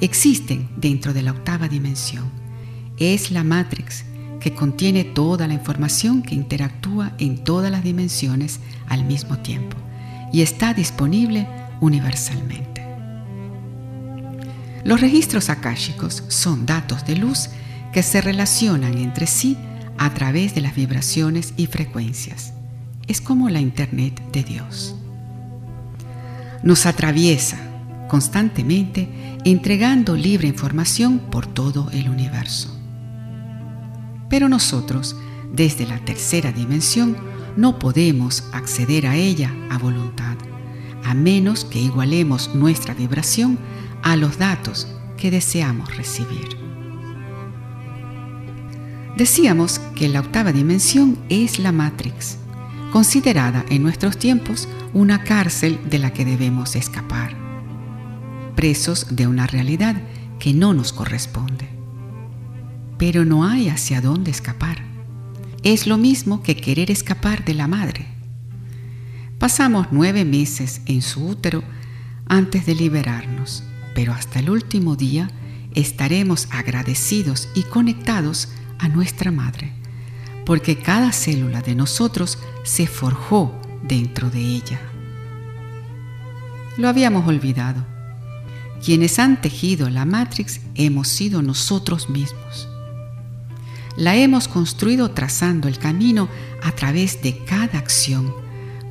existen 0.00 0.68
dentro 0.76 1.12
de 1.12 1.22
la 1.22 1.32
octava 1.32 1.66
dimensión. 1.66 2.30
Es 2.98 3.32
la 3.32 3.42
matrix 3.42 4.04
que 4.38 4.54
contiene 4.54 5.02
toda 5.02 5.48
la 5.48 5.54
información 5.54 6.22
que 6.22 6.36
interactúa 6.36 7.16
en 7.18 7.42
todas 7.42 7.72
las 7.72 7.82
dimensiones 7.82 8.60
al 8.86 9.04
mismo 9.04 9.38
tiempo 9.38 9.76
y 10.32 10.42
está 10.42 10.72
disponible 10.72 11.48
universalmente. 11.80 12.86
Los 14.84 15.00
registros 15.00 15.50
akáshicos 15.50 16.22
son 16.28 16.64
datos 16.64 17.04
de 17.06 17.16
luz 17.16 17.50
que 17.92 18.02
se 18.02 18.20
relacionan 18.20 18.98
entre 18.98 19.26
sí 19.26 19.56
a 19.98 20.12
través 20.14 20.54
de 20.54 20.62
las 20.62 20.74
vibraciones 20.74 21.54
y 21.56 21.66
frecuencias. 21.66 22.54
Es 23.06 23.20
como 23.20 23.50
la 23.50 23.60
Internet 23.60 24.20
de 24.32 24.42
Dios. 24.42 24.96
Nos 26.62 26.86
atraviesa 26.86 27.58
constantemente 28.08 29.08
entregando 29.44 30.16
libre 30.16 30.48
información 30.48 31.18
por 31.18 31.46
todo 31.46 31.90
el 31.92 32.08
universo. 32.08 32.76
Pero 34.28 34.48
nosotros, 34.48 35.16
desde 35.52 35.86
la 35.86 35.98
tercera 35.98 36.52
dimensión, 36.52 37.16
no 37.56 37.78
podemos 37.78 38.44
acceder 38.52 39.06
a 39.06 39.16
ella 39.16 39.52
a 39.70 39.78
voluntad, 39.78 40.36
a 41.04 41.14
menos 41.14 41.64
que 41.64 41.80
igualemos 41.80 42.54
nuestra 42.54 42.94
vibración 42.94 43.58
a 44.02 44.16
los 44.16 44.38
datos 44.38 44.88
que 45.16 45.30
deseamos 45.30 45.96
recibir. 45.96 46.61
Decíamos 49.16 49.78
que 49.94 50.08
la 50.08 50.20
octava 50.20 50.52
dimensión 50.52 51.18
es 51.28 51.58
la 51.58 51.70
Matrix, 51.70 52.38
considerada 52.92 53.64
en 53.68 53.82
nuestros 53.82 54.16
tiempos 54.18 54.68
una 54.94 55.22
cárcel 55.22 55.78
de 55.90 55.98
la 55.98 56.14
que 56.14 56.24
debemos 56.24 56.76
escapar, 56.76 57.36
presos 58.56 59.14
de 59.14 59.26
una 59.26 59.46
realidad 59.46 60.00
que 60.38 60.54
no 60.54 60.72
nos 60.72 60.94
corresponde. 60.94 61.68
Pero 62.96 63.26
no 63.26 63.44
hay 63.44 63.68
hacia 63.68 64.00
dónde 64.00 64.30
escapar. 64.30 64.82
Es 65.62 65.86
lo 65.86 65.98
mismo 65.98 66.42
que 66.42 66.56
querer 66.56 66.90
escapar 66.90 67.44
de 67.44 67.54
la 67.54 67.68
madre. 67.68 68.06
Pasamos 69.38 69.88
nueve 69.90 70.24
meses 70.24 70.80
en 70.86 71.02
su 71.02 71.26
útero 71.26 71.62
antes 72.26 72.64
de 72.64 72.74
liberarnos, 72.74 73.62
pero 73.94 74.14
hasta 74.14 74.38
el 74.38 74.48
último 74.48 74.96
día 74.96 75.30
estaremos 75.74 76.48
agradecidos 76.50 77.48
y 77.54 77.64
conectados 77.64 78.48
a 78.82 78.88
nuestra 78.88 79.30
madre, 79.30 79.72
porque 80.44 80.76
cada 80.76 81.12
célula 81.12 81.62
de 81.62 81.74
nosotros 81.76 82.38
se 82.64 82.86
forjó 82.88 83.54
dentro 83.82 84.28
de 84.28 84.40
ella. 84.40 84.80
Lo 86.76 86.88
habíamos 86.88 87.26
olvidado. 87.28 87.86
Quienes 88.84 89.20
han 89.20 89.40
tejido 89.40 89.88
la 89.88 90.04
Matrix 90.04 90.60
hemos 90.74 91.06
sido 91.06 91.42
nosotros 91.42 92.10
mismos. 92.10 92.68
La 93.96 94.16
hemos 94.16 94.48
construido 94.48 95.12
trazando 95.12 95.68
el 95.68 95.78
camino 95.78 96.28
a 96.62 96.72
través 96.72 97.22
de 97.22 97.38
cada 97.44 97.78
acción, 97.78 98.34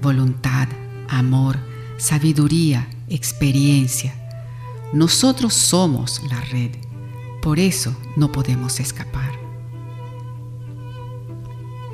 voluntad, 0.02 0.70
amor, 1.10 1.58
sabiduría, 1.98 2.88
experiencia. 3.10 4.16
Nosotros 4.94 5.54
somos 5.54 6.22
la 6.30 6.40
red, 6.40 6.72
por 7.42 7.60
eso 7.60 7.94
no 8.16 8.32
podemos 8.32 8.80
escapar. 8.80 9.41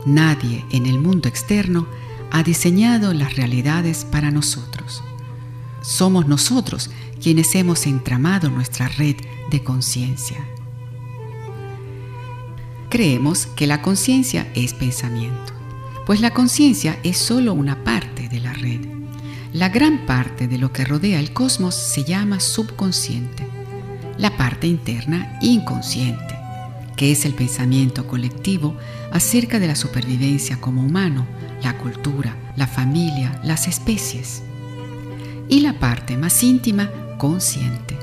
Nadie 0.08 0.64
en 0.72 0.86
el 0.86 1.00
mundo 1.00 1.28
externo 1.28 1.86
ha 2.32 2.42
diseñado 2.42 3.14
las 3.14 3.36
realidades 3.36 4.06
para 4.06 4.32
nosotros. 4.32 5.04
Somos 5.82 6.30
nosotros 6.30 6.90
quienes 7.22 7.54
hemos 7.56 7.86
entramado 7.86 8.50
nuestra 8.50 8.88
red 8.88 9.18
de 9.52 9.64
conciencia. 9.66 10.38
Creemos 12.90 13.48
que 13.48 13.68
la 13.68 13.82
conciencia 13.82 14.50
es 14.56 14.74
pensamiento, 14.74 15.52
pues 16.06 16.22
la 16.22 16.34
conciencia 16.34 16.98
es 17.04 17.18
solo 17.18 17.54
una 17.54 17.84
parte 17.84 18.30
de 18.30 18.40
la 18.40 18.54
red. 18.54 18.80
La 19.52 19.68
gran 19.68 20.06
parte 20.06 20.48
de 20.48 20.58
lo 20.58 20.72
que 20.72 20.86
rodea 20.86 21.20
el 21.20 21.34
cosmos 21.34 21.76
se 21.76 22.06
llama 22.06 22.40
subconsciente, 22.40 23.46
la 24.18 24.38
parte 24.38 24.68
interna 24.68 25.38
inconsciente 25.42 26.47
que 26.98 27.12
es 27.12 27.24
el 27.24 27.34
pensamiento 27.34 28.08
colectivo 28.08 28.76
acerca 29.12 29.60
de 29.60 29.68
la 29.68 29.76
supervivencia 29.76 30.60
como 30.60 30.84
humano, 30.84 31.26
la 31.64 31.78
cultura, 31.78 32.36
la 32.58 32.68
familia, 32.68 33.40
las 33.44 33.68
especies. 33.68 34.42
Y 35.48 35.62
la 35.62 35.80
parte 35.80 36.18
más 36.18 36.44
íntima, 36.44 36.92
consciente. 37.18 37.96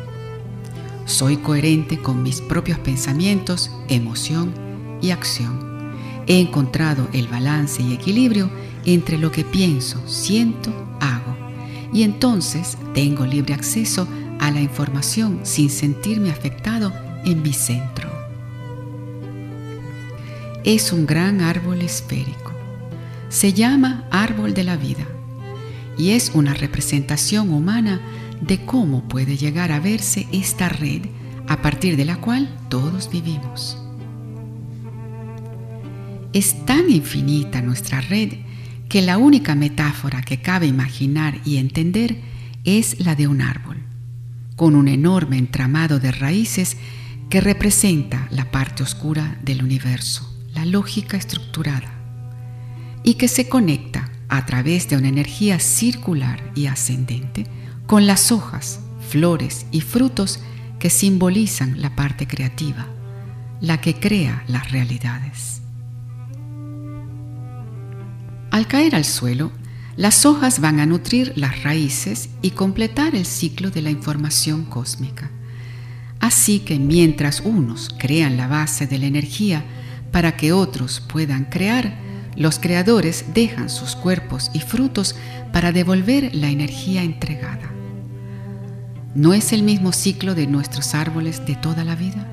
Soy 1.05 1.37
coherente 1.37 1.99
con 1.99 2.23
mis 2.23 2.41
propios 2.41 2.79
pensamientos, 2.79 3.71
emoción 3.89 4.55
y 5.03 5.11
acción. 5.11 5.93
He 6.27 6.41
encontrado 6.41 7.09
el 7.13 7.29
balance 7.29 7.83
y 7.83 7.93
equilibrio 7.93 8.49
entre 8.87 9.19
lo 9.19 9.31
que 9.31 9.45
pienso, 9.45 10.01
siento, 10.09 10.73
hago. 11.01 11.37
Y 11.93 12.05
entonces 12.05 12.79
tengo 12.95 13.27
libre 13.27 13.55
acceso 13.55 14.09
a 14.41 14.51
la 14.51 14.61
información 14.61 15.41
sin 15.43 15.69
sentirme 15.69 16.31
afectado 16.31 16.93
en 17.25 17.43
mi 17.43 17.53
centro 17.53 18.14
es 20.65 20.93
un 20.95 21.05
gran 21.05 21.43
árbol 21.43 21.83
esférico. 21.83 22.53
Se 23.29 23.53
llama 23.53 24.05
árbol 24.11 24.55
de 24.55 24.65
la 24.65 24.77
vida 24.77 25.07
y 25.99 26.11
es 26.11 26.33
una 26.35 26.55
representación 26.55 27.53
humana 27.53 28.01
de 28.41 28.65
cómo 28.65 29.07
puede 29.07 29.37
llegar 29.37 29.73
a 29.73 29.81
verse 29.81 30.27
esta 30.33 30.71
red 30.71 31.03
a 31.49 31.61
partir 31.61 31.97
de 31.97 32.07
la 32.07 32.17
cual 32.17 32.49
todos 32.71 33.11
vivimos. 33.11 33.79
Es 36.33 36.65
tan 36.65 36.91
infinita 36.91 37.61
nuestra 37.61 38.01
red 38.01 38.33
que 38.89 39.03
la 39.03 39.19
única 39.19 39.55
metáfora 39.55 40.23
que 40.23 40.41
cabe 40.41 40.67
imaginar 40.67 41.39
y 41.45 41.59
entender 41.59 42.17
es 42.65 43.01
la 43.01 43.15
de 43.15 43.29
un 43.29 43.43
árbol, 43.43 43.83
con 44.57 44.75
un 44.75 44.89
enorme 44.89 45.37
entramado 45.37 46.01
de 46.01 46.11
raíces 46.11 46.79
que 47.29 47.43
representa 47.43 48.27
la 48.31 48.51
parte 48.51 48.83
oscura 48.83 49.39
del 49.43 49.63
universo 49.63 50.34
la 50.55 50.65
lógica 50.65 51.17
estructurada 51.17 51.93
y 53.03 53.15
que 53.15 53.29
se 53.29 53.49
conecta 53.49 54.11
a 54.29 54.47
través 54.47 54.89
de 54.89 54.97
una 54.97 55.09
energía 55.09 55.61
circular 55.61 56.53
y 56.55 56.67
ascendente 56.67 57.47
con 57.87 58.07
las 58.07 58.33
hojas, 58.33 58.81
flores 59.11 59.67
y 59.71 59.81
frutos 59.81 60.41
que 60.79 60.91
simbolizan 60.91 61.81
la 61.81 61.95
parte 61.95 62.27
creativa, 62.27 62.87
la 63.61 63.81
que 63.81 63.95
crea 63.95 64.45
las 64.49 64.73
realidades. 64.73 65.61
Al 68.51 68.67
caer 68.67 68.95
al 68.95 69.05
suelo, 69.05 69.53
las 69.97 70.27
hojas 70.27 70.61
van 70.61 70.81
a 70.81 70.87
nutrir 70.87 71.33
las 71.37 71.63
raíces 71.63 72.31
y 72.43 72.51
completar 72.53 73.15
el 73.15 73.27
ciclo 73.27 73.71
de 73.71 73.83
la 73.83 73.91
información 73.91 74.65
cósmica. 74.65 75.31
Así 76.21 76.61
que 76.61 76.79
mientras 76.79 77.41
unos 77.41 77.95
crean 77.99 78.37
la 78.37 78.49
base 78.49 78.87
de 78.87 78.99
la 78.99 79.07
energía 79.07 79.65
para 80.15 80.37
que 80.37 80.53
otros 80.53 81.01
puedan 81.01 81.45
crear, 81.45 81.93
los 82.37 82.61
creadores 82.61 83.25
dejan 83.35 83.69
sus 83.69 83.97
cuerpos 83.97 84.49
y 84.55 84.61
frutos 84.61 85.17
para 85.53 85.73
devolver 85.73 86.33
la 86.37 86.51
energía 86.51 87.03
entregada. 87.03 87.69
¿No 89.17 89.35
es 89.35 89.53
el 89.53 89.65
mismo 89.65 89.91
ciclo 89.91 90.37
de 90.37 90.47
nuestros 90.47 90.95
árboles 90.95 91.45
de 91.47 91.57
toda 91.57 91.83
la 91.83 91.97
vida? 91.97 92.29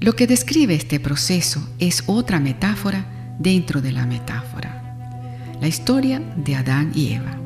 Lo 0.00 0.14
que 0.14 0.26
describe 0.26 0.74
este 0.74 0.98
proceso 0.98 1.64
es 1.78 2.02
otra 2.06 2.40
metáfora 2.40 3.36
dentro 3.38 3.80
de 3.80 3.92
la 3.92 4.06
metáfora. 4.06 5.54
La 5.60 5.68
historia 5.68 6.18
de 6.36 6.56
Adán 6.56 6.90
y 6.96 7.12
Eva, 7.12 7.38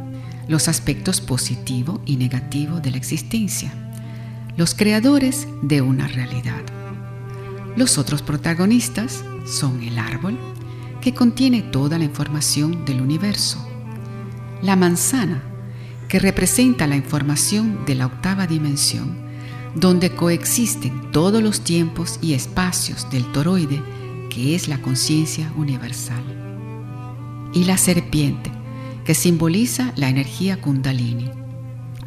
los 0.48 0.68
aspectos 0.68 1.20
positivo 1.20 2.00
y 2.06 2.16
negativo 2.16 2.80
de 2.80 2.90
la 2.90 2.96
existencia, 2.96 3.70
los 4.56 4.74
creadores 4.74 5.46
de 5.60 5.82
una 5.82 6.08
realidad. 6.08 6.62
Los 7.78 7.96
otros 7.96 8.22
protagonistas 8.22 9.22
son 9.46 9.84
el 9.84 10.00
árbol, 10.00 10.36
que 11.00 11.14
contiene 11.14 11.62
toda 11.62 11.96
la 11.96 12.06
información 12.06 12.84
del 12.84 13.00
universo, 13.00 13.64
la 14.62 14.74
manzana, 14.74 15.44
que 16.08 16.18
representa 16.18 16.88
la 16.88 16.96
información 16.96 17.84
de 17.86 17.94
la 17.94 18.06
octava 18.06 18.48
dimensión, 18.48 19.16
donde 19.76 20.10
coexisten 20.10 21.12
todos 21.12 21.40
los 21.40 21.60
tiempos 21.60 22.18
y 22.20 22.32
espacios 22.32 23.08
del 23.12 23.30
toroide, 23.30 23.80
que 24.28 24.56
es 24.56 24.66
la 24.66 24.82
conciencia 24.82 25.52
universal, 25.56 26.24
y 27.54 27.62
la 27.62 27.78
serpiente, 27.78 28.50
que 29.04 29.14
simboliza 29.14 29.92
la 29.94 30.08
energía 30.08 30.60
kundalini, 30.60 31.30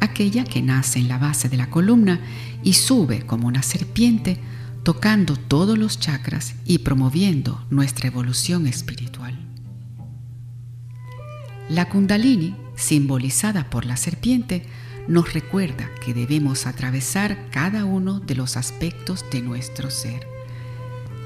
aquella 0.00 0.44
que 0.44 0.60
nace 0.60 0.98
en 0.98 1.08
la 1.08 1.16
base 1.16 1.48
de 1.48 1.56
la 1.56 1.70
columna 1.70 2.20
y 2.62 2.74
sube 2.74 3.24
como 3.24 3.48
una 3.48 3.62
serpiente 3.62 4.38
tocando 4.82 5.36
todos 5.36 5.78
los 5.78 6.00
chakras 6.00 6.54
y 6.64 6.78
promoviendo 6.78 7.64
nuestra 7.70 8.08
evolución 8.08 8.66
espiritual. 8.66 9.38
La 11.68 11.88
kundalini, 11.88 12.56
simbolizada 12.74 13.70
por 13.70 13.84
la 13.84 13.96
serpiente, 13.96 14.66
nos 15.06 15.32
recuerda 15.32 15.88
que 16.04 16.14
debemos 16.14 16.66
atravesar 16.66 17.48
cada 17.50 17.84
uno 17.84 18.20
de 18.20 18.34
los 18.34 18.56
aspectos 18.56 19.24
de 19.30 19.40
nuestro 19.40 19.90
ser. 19.90 20.26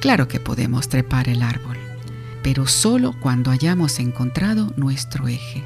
Claro 0.01 0.29
que 0.29 0.39
podemos 0.39 0.89
trepar 0.89 1.29
el 1.29 1.43
árbol, 1.43 1.79
pero 2.43 2.67
solo 2.67 3.15
cuando 3.21 3.51
hayamos 3.51 3.99
encontrado 3.99 4.73
nuestro 4.77 5.29
eje. 5.29 5.65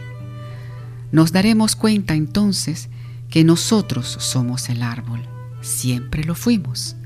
Nos 1.13 1.33
daremos 1.33 1.75
cuenta 1.75 2.15
entonces 2.15 2.89
que 3.29 3.43
nosotros 3.43 4.07
somos 4.07 4.69
el 4.69 4.83
árbol, 4.83 5.23
siempre 5.61 6.25
lo 6.25 6.37
fuimos 6.37 6.97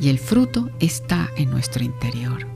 y 0.00 0.08
el 0.08 0.18
fruto 0.18 0.70
está 0.80 1.30
en 1.36 1.50
nuestro 1.50 1.84
interior. 1.84 2.46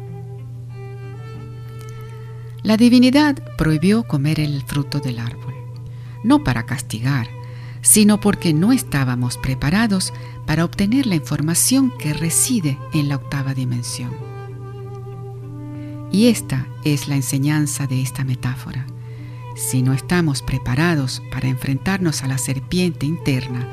La 2.62 2.76
divinidad 2.76 3.42
prohibió 3.56 4.04
comer 4.04 4.38
el 4.38 4.62
fruto 4.62 5.00
del 5.00 5.18
árbol, 5.18 5.54
no 6.22 6.44
para 6.44 6.64
castigar, 6.64 7.26
sino 7.80 8.20
porque 8.20 8.54
no 8.54 8.72
estábamos 8.72 9.36
preparados 9.36 10.12
para 10.46 10.64
obtener 10.64 11.06
la 11.06 11.16
información 11.16 11.92
que 11.98 12.14
reside 12.14 12.78
en 12.92 13.08
la 13.08 13.16
octava 13.16 13.54
dimensión. 13.54 14.12
Y 16.12 16.28
esta 16.28 16.68
es 16.84 17.08
la 17.08 17.16
enseñanza 17.16 17.86
de 17.86 18.02
esta 18.02 18.22
metáfora. 18.22 18.86
Si 19.56 19.82
no 19.82 19.92
estamos 19.92 20.42
preparados 20.42 21.22
para 21.32 21.48
enfrentarnos 21.48 22.22
a 22.22 22.28
la 22.28 22.38
serpiente 22.38 23.06
interna 23.06 23.66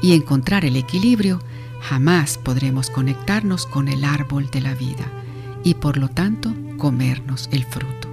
y 0.00 0.12
encontrar 0.14 0.64
el 0.64 0.76
equilibrio, 0.76 1.40
jamás 1.80 2.38
podremos 2.38 2.90
conectarnos 2.90 3.66
con 3.66 3.88
el 3.88 4.04
árbol 4.04 4.50
de 4.50 4.60
la 4.60 4.74
vida 4.74 5.06
y 5.64 5.74
por 5.74 5.96
lo 5.96 6.08
tanto 6.08 6.54
comernos 6.76 7.48
el 7.52 7.64
fruto. 7.64 8.08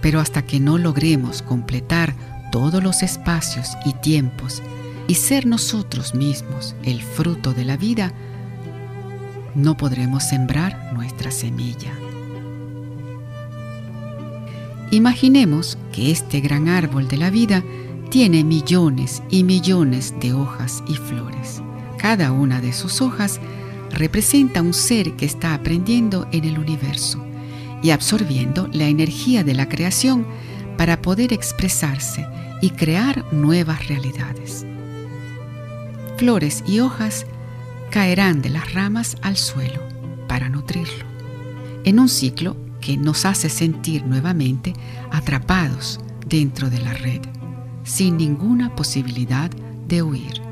Pero 0.00 0.20
hasta 0.20 0.42
que 0.42 0.60
no 0.60 0.78
logremos 0.78 1.42
completar 1.42 2.14
todos 2.52 2.82
los 2.82 3.02
espacios 3.02 3.68
y 3.84 3.92
tiempos 3.94 4.62
y 5.08 5.14
ser 5.14 5.46
nosotros 5.46 6.14
mismos 6.14 6.74
el 6.82 7.02
fruto 7.02 7.52
de 7.52 7.64
la 7.64 7.76
vida, 7.76 8.12
no 9.54 9.76
podremos 9.76 10.24
sembrar 10.24 10.92
nuestra 10.92 11.30
semilla. 11.30 11.92
Imaginemos 14.90 15.78
que 15.92 16.10
este 16.10 16.40
gran 16.40 16.68
árbol 16.68 17.08
de 17.08 17.16
la 17.16 17.30
vida 17.30 17.64
tiene 18.14 18.44
millones 18.44 19.24
y 19.28 19.42
millones 19.42 20.14
de 20.20 20.34
hojas 20.34 20.84
y 20.86 20.94
flores. 20.94 21.60
Cada 21.98 22.30
una 22.30 22.60
de 22.60 22.72
sus 22.72 23.00
hojas 23.00 23.40
representa 23.90 24.62
un 24.62 24.72
ser 24.72 25.16
que 25.16 25.24
está 25.24 25.52
aprendiendo 25.52 26.28
en 26.30 26.44
el 26.44 26.60
universo 26.60 27.20
y 27.82 27.90
absorbiendo 27.90 28.68
la 28.72 28.84
energía 28.84 29.42
de 29.42 29.54
la 29.54 29.68
creación 29.68 30.28
para 30.78 31.02
poder 31.02 31.32
expresarse 31.32 32.24
y 32.62 32.70
crear 32.70 33.24
nuevas 33.32 33.88
realidades. 33.88 34.64
Flores 36.16 36.62
y 36.68 36.78
hojas 36.78 37.26
caerán 37.90 38.42
de 38.42 38.50
las 38.50 38.74
ramas 38.74 39.16
al 39.22 39.36
suelo 39.36 39.80
para 40.28 40.48
nutrirlo, 40.48 41.04
en 41.82 41.98
un 41.98 42.08
ciclo 42.08 42.56
que 42.80 42.96
nos 42.96 43.24
hace 43.24 43.48
sentir 43.48 44.06
nuevamente 44.06 44.72
atrapados 45.10 45.98
dentro 46.28 46.70
de 46.70 46.78
la 46.78 46.92
red, 46.92 47.33
sin 47.84 48.16
ninguna 48.16 48.74
posibilidad 48.74 49.50
de 49.86 50.02
huir. 50.02 50.42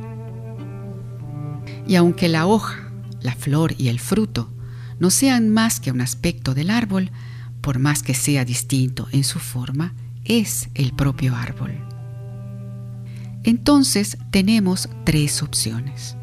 Y 1.87 1.97
aunque 1.97 2.29
la 2.29 2.47
hoja, 2.47 2.93
la 3.21 3.35
flor 3.35 3.75
y 3.79 3.89
el 3.89 3.99
fruto 3.99 4.53
no 4.99 5.11
sean 5.11 5.51
más 5.51 5.81
que 5.81 5.91
un 5.91 6.01
aspecto 6.01 6.55
del 6.55 6.71
árbol, 6.71 7.11
por 7.61 7.79
más 7.79 8.03
que 8.03 8.15
sea 8.15 8.45
distinto 8.45 9.09
en 9.13 9.25
su 9.25 9.39
forma, 9.39 9.95
es 10.25 10.69
el 10.75 10.93
propio 10.93 11.35
árbol. 11.35 11.73
Entonces 13.45 14.19
tenemos 14.31 14.89
tres 15.05 15.43
opciones. 15.43 16.17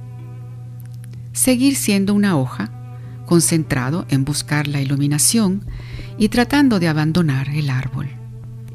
Seguir 1.34 1.76
siendo 1.76 2.14
una 2.14 2.38
hoja, 2.38 2.72
concentrado 3.26 4.06
en 4.10 4.26
buscar 4.26 4.68
la 4.68 4.82
iluminación 4.82 5.66
y 6.18 6.30
tratando 6.30 6.80
de 6.80 6.88
abandonar 6.88 7.50
el 7.50 7.70
árbol. 7.70 8.10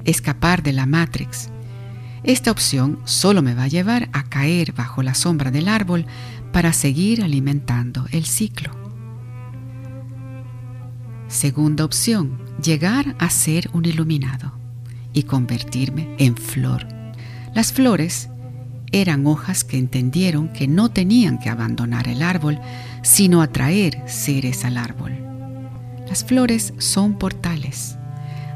Escapar 0.05 0.63
de 0.63 0.73
la 0.73 0.87
Matrix. 0.87 1.51
Esta 2.25 2.51
opción 2.51 2.99
solo 3.05 3.43
me 3.43 3.55
va 3.55 3.65
a 3.65 3.69
llevar 3.69 4.09
a 4.15 4.25
caer 4.25 4.73
bajo 4.73 5.03
la 5.03 5.15
sombra 5.15 5.51
del 5.51 5.69
árbol 5.69 6.07
para 6.53 6.73
seguir 6.73 7.23
alimentando 7.23 8.07
el 8.13 8.25
ciclo. 8.25 8.71
Segunda 11.29 11.85
opción, 11.85 12.39
llegar 12.63 13.15
a 13.19 13.29
ser 13.29 13.69
un 13.75 13.85
iluminado 13.85 14.53
y 15.13 15.25
convertirme 15.25 16.15
en 16.19 16.35
flor. 16.37 16.87
Las 17.55 17.75
flores 17.75 18.31
eran 18.91 19.27
hojas 19.27 19.63
que 19.63 19.77
entendieron 19.77 20.49
que 20.49 20.67
no 20.67 20.91
tenían 20.91 21.39
que 21.39 21.51
abandonar 21.51 22.09
el 22.09 22.23
árbol, 22.23 22.59
sino 23.03 23.43
atraer 23.43 24.03
seres 24.07 24.65
al 24.65 24.79
árbol. 24.79 25.13
Las 26.09 26.25
flores 26.25 26.73
son 26.79 27.19
portales, 27.19 27.99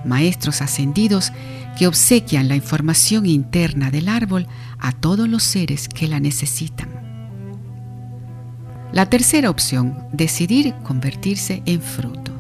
maestros 0.05 0.63
ascendidos 0.63 1.33
que 1.79 1.87
obsequian 1.87 2.49
la 2.49 2.57
información 2.57 3.25
interna 3.25 3.91
del 3.91 4.09
árbol 4.09 4.49
a 4.81 4.91
todos 4.91 5.29
los 5.29 5.45
seres 5.45 5.89
que 5.89 6.09
la 6.09 6.19
necesitan. 6.19 6.89
La 8.93 9.09
tercera 9.09 9.49
opción, 9.49 9.97
decidir 10.13 10.75
convertirse 10.83 11.63
en 11.67 11.81
fruto. 11.81 12.33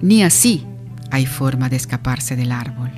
Ni 0.00 0.22
así 0.22 0.64
hay 1.10 1.26
forma 1.26 1.68
de 1.68 1.76
escaparse 1.76 2.36
del 2.36 2.52
árbol. 2.52 2.92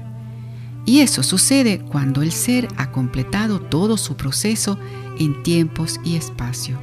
Y 0.84 1.00
eso 1.00 1.22
sucede 1.22 1.78
cuando 1.78 2.20
el 2.22 2.32
ser 2.32 2.68
ha 2.76 2.90
completado 2.90 3.60
todo 3.60 3.96
su 3.96 4.16
proceso 4.16 4.78
en 5.18 5.42
tiempos 5.42 6.00
y 6.04 6.16
espacio, 6.16 6.78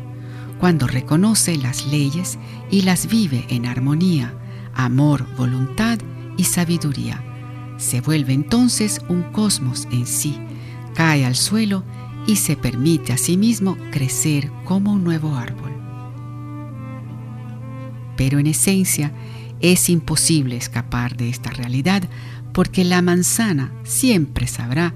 cuando 0.60 0.88
reconoce 0.88 1.58
las 1.58 1.86
leyes 1.88 2.40
y 2.72 2.82
las 2.82 3.08
vive 3.08 3.46
en 3.50 3.66
armonía, 3.66 4.34
amor, 4.74 5.28
voluntad 5.36 6.00
y 6.38 6.46
sabiduría. 6.46 7.27
Se 7.78 8.02
vuelve 8.02 8.34
entonces 8.34 9.02
un 9.08 9.24
cosmos 9.24 9.88
en 9.92 10.06
sí, 10.08 10.38
cae 10.96 11.26
al 11.26 11.36
suelo 11.36 11.84
y 12.26 12.36
se 12.36 12.58
permite 12.58 13.14
a 13.14 13.18
sí 13.18 13.38
mismo 13.38 13.78
crecer 13.92 14.52
como 14.66 14.94
un 14.94 15.04
nuevo 15.04 15.36
árbol. 15.36 15.72
Pero 18.16 18.40
en 18.40 18.48
esencia 18.48 19.14
es 19.60 19.90
imposible 19.90 20.58
escapar 20.58 21.16
de 21.18 21.30
esta 21.30 21.52
realidad 21.52 22.04
porque 22.54 22.84
la 22.84 23.02
manzana 23.02 23.72
siempre 23.84 24.48
sabrá 24.48 24.94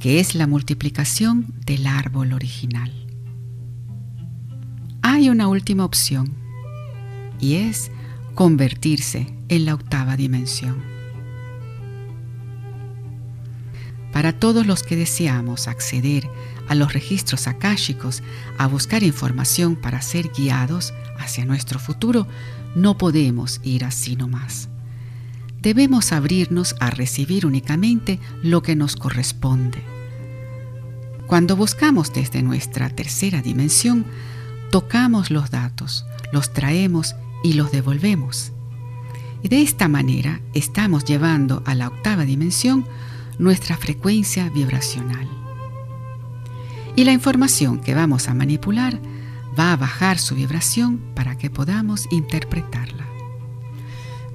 que 0.00 0.20
es 0.20 0.34
la 0.34 0.46
multiplicación 0.46 1.54
del 1.66 1.86
árbol 1.86 2.32
original. 2.32 2.92
Hay 5.02 5.30
una 5.30 5.48
última 5.48 5.84
opción 5.84 6.34
y 7.38 7.54
es 7.54 7.90
convertirse 8.34 9.34
en 9.48 9.64
la 9.64 9.74
octava 9.74 10.16
dimensión. 10.16 10.89
Para 14.12 14.32
todos 14.32 14.66
los 14.66 14.82
que 14.82 14.96
deseamos 14.96 15.68
acceder 15.68 16.28
a 16.68 16.74
los 16.74 16.92
registros 16.92 17.46
akáshicos 17.46 18.22
a 18.58 18.66
buscar 18.66 19.02
información 19.02 19.76
para 19.76 20.02
ser 20.02 20.30
guiados 20.30 20.92
hacia 21.18 21.44
nuestro 21.44 21.78
futuro, 21.78 22.26
no 22.74 22.98
podemos 22.98 23.60
ir 23.62 23.84
así 23.84 24.16
nomás 24.16 24.70
debemos 25.60 26.12
abrirnos 26.12 26.74
a 26.80 26.90
recibir 26.90 27.46
únicamente 27.46 28.18
lo 28.42 28.62
que 28.62 28.76
nos 28.76 28.96
corresponde. 28.96 29.82
Cuando 31.26 31.54
buscamos 31.54 32.12
desde 32.12 32.42
nuestra 32.42 32.90
tercera 32.90 33.42
dimensión, 33.42 34.04
tocamos 34.70 35.30
los 35.30 35.50
datos, 35.50 36.06
los 36.32 36.52
traemos 36.52 37.14
y 37.44 37.52
los 37.52 37.70
devolvemos. 37.70 38.52
Y 39.42 39.48
de 39.48 39.62
esta 39.62 39.88
manera 39.88 40.40
estamos 40.54 41.04
llevando 41.04 41.62
a 41.66 41.74
la 41.74 41.88
octava 41.88 42.24
dimensión 42.24 42.84
nuestra 43.40 43.76
frecuencia 43.76 44.48
vibracional. 44.50 45.28
Y 46.94 47.04
la 47.04 47.12
información 47.12 47.80
que 47.80 47.94
vamos 47.94 48.28
a 48.28 48.34
manipular 48.34 49.00
va 49.58 49.72
a 49.72 49.76
bajar 49.76 50.18
su 50.18 50.34
vibración 50.34 51.00
para 51.14 51.36
que 51.36 51.50
podamos 51.50 52.06
interpretarla. 52.10 53.06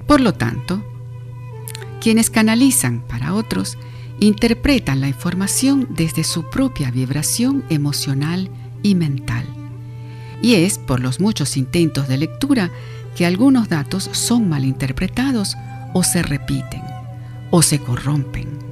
Por 0.06 0.20
lo 0.20 0.34
tanto, 0.34 0.84
quienes 2.00 2.30
canalizan 2.30 3.00
para 3.00 3.34
otros 3.34 3.78
interpretan 4.20 5.00
la 5.00 5.08
información 5.08 5.88
desde 5.90 6.24
su 6.24 6.48
propia 6.50 6.90
vibración 6.90 7.64
emocional 7.68 8.50
y 8.82 8.94
mental. 8.94 9.46
Y 10.42 10.54
es 10.54 10.78
por 10.78 11.00
los 11.00 11.20
muchos 11.20 11.56
intentos 11.56 12.08
de 12.08 12.18
lectura 12.18 12.70
que 13.16 13.26
algunos 13.26 13.68
datos 13.68 14.10
son 14.12 14.48
malinterpretados 14.48 15.56
o 15.94 16.02
se 16.02 16.22
repiten 16.22 16.82
o 17.50 17.62
se 17.62 17.78
corrompen. 17.78 18.65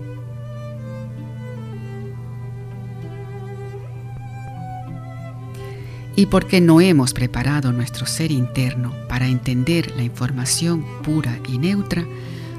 Y 6.16 6.26
porque 6.26 6.60
no 6.60 6.80
hemos 6.80 7.12
preparado 7.12 7.72
nuestro 7.72 8.06
ser 8.06 8.30
interno 8.30 8.94
para 9.08 9.26
entender 9.26 9.92
la 9.96 10.02
información 10.02 10.84
pura 11.02 11.38
y 11.48 11.58
neutra, 11.58 12.06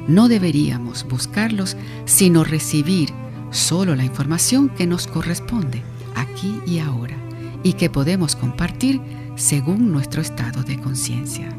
no 0.08 0.28
deberíamos 0.28 1.06
buscarlos, 1.08 1.78
sino 2.06 2.44
recibir 2.44 3.10
solo 3.52 3.96
la 3.96 4.04
información 4.04 4.70
que 4.70 4.86
nos 4.86 5.08
corresponde 5.08 5.82
aquí 6.16 6.60
y 6.68 6.80
ahora 6.80 7.16
y 7.64 7.74
que 7.74 7.90
podemos 7.90 8.36
compartir 8.36 9.02
según 9.36 9.92
nuestro 9.92 10.22
estado 10.22 10.64
de 10.64 10.80
conciencia. 10.80 11.50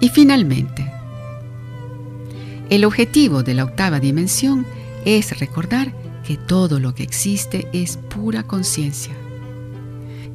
Y 0.00 0.08
finalmente, 0.08 0.92
el 2.70 2.84
objetivo 2.84 3.42
de 3.42 3.54
la 3.54 3.64
octava 3.64 4.00
dimensión 4.00 4.66
es 5.04 5.38
recordar 5.38 5.92
que 6.26 6.36
todo 6.36 6.80
lo 6.80 6.94
que 6.94 7.02
existe 7.02 7.68
es 7.72 7.96
pura 7.96 8.42
conciencia, 8.44 9.12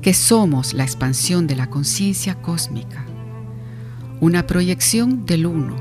que 0.01 0.13
somos 0.13 0.73
la 0.73 0.83
expansión 0.83 1.47
de 1.47 1.55
la 1.55 1.69
conciencia 1.69 2.35
cósmica 2.41 3.07
una 4.19 4.47
proyección 4.47 5.25
del 5.25 5.45
uno, 5.45 5.75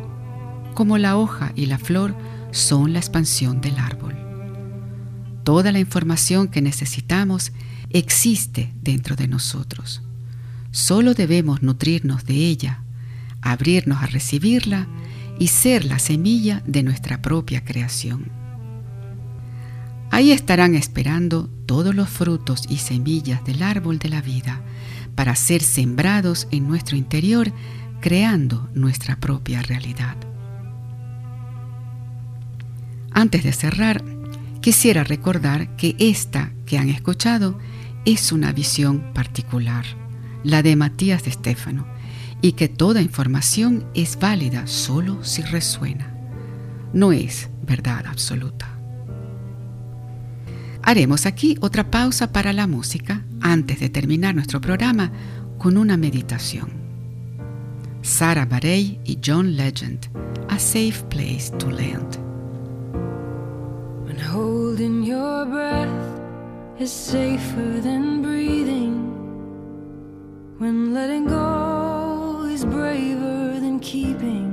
como 0.75 0.99
la 0.99 1.17
hoja 1.17 1.53
y 1.55 1.67
la 1.67 1.79
flor 1.79 2.15
son 2.51 2.93
la 2.93 2.99
expansión 2.99 3.61
del 3.61 3.79
árbol. 3.79 4.15
Toda 5.43 5.73
la 5.73 5.79
información 5.79 6.49
que 6.49 6.61
necesitamos 6.61 7.53
existe 7.91 8.75
dentro 8.83 9.17
de 9.17 9.29
nosotros. 9.29 10.03
Solo 10.71 11.15
debemos 11.15 11.63
nutrirnos 11.63 12.27
de 12.27 12.35
ella, 12.35 12.83
abrirnos 13.41 14.03
a 14.03 14.07
recibirla 14.07 14.87
y 15.39 15.49
ser 15.49 15.85
la 15.87 15.99
semilla 15.99 16.63
de 16.67 16.83
nuestra 16.83 17.23
propia 17.23 17.65
creación. 17.65 18.31
Ahí 20.17 20.33
estarán 20.33 20.75
esperando 20.75 21.51
todos 21.67 21.95
los 21.95 22.09
frutos 22.09 22.63
y 22.71 22.79
semillas 22.79 23.45
del 23.45 23.63
árbol 23.63 23.99
de 23.99 24.09
la 24.09 24.23
vida 24.23 24.63
para 25.15 25.37
ser 25.37 25.63
sembrados 25.63 26.49
en 26.51 26.67
nuestro 26.67 26.97
interior 26.97 27.53
creando 28.01 28.67
nuestra 28.73 29.17
propia 29.17 29.61
realidad. 29.61 30.17
Antes 33.11 33.45
de 33.45 33.53
cerrar, 33.53 34.03
quisiera 34.63 35.05
recordar 35.05 35.77
que 35.77 35.95
esta 35.99 36.51
que 36.65 36.79
han 36.79 36.89
escuchado 36.89 37.59
es 38.07 38.33
una 38.33 38.53
visión 38.53 39.13
particular, 39.13 39.85
la 40.45 40.63
de 40.63 40.77
Matías 40.77 41.25
de 41.25 41.31
Estéfano, 41.31 41.87
y 42.41 42.53
que 42.53 42.71
toda 42.71 43.03
información 43.03 43.85
es 43.93 44.19
válida 44.19 44.67
solo 44.67 45.23
si 45.23 45.43
resuena. 45.43 46.11
No 46.95 47.13
es 47.13 47.51
verdad 47.67 48.07
absoluta. 48.07 48.76
Haremos 50.89 51.27
aquí 51.27 51.57
otra 51.63 51.91
pausa 51.91 52.33
para 52.33 52.53
la 52.53 52.69
música 52.69 53.25
antes 53.41 53.81
de 53.81 53.89
terminar 53.89 54.37
nuestro 54.37 54.61
programa 54.61 55.11
con 55.59 55.79
una 55.79 55.97
meditación. 55.97 56.71
Sarah 58.03 58.47
Barey 58.47 59.01
y 59.05 59.19
John 59.21 59.57
Legend, 59.57 60.07
A 60.49 60.61
Safe 60.61 61.03
Place 61.09 61.51
to 61.59 61.73
Land. 61.73 62.19
When 64.05 64.17
holding 64.17 65.03
your 65.03 65.45
breath 65.47 65.89
is 66.79 66.93
safer 66.93 67.81
than 67.83 68.23
breathing. 68.23 69.11
When 70.61 70.95
letting 70.95 71.27
go 71.27 72.47
is 72.49 72.65
braver 72.65 73.59
than 73.59 73.81
keeping. 73.81 74.46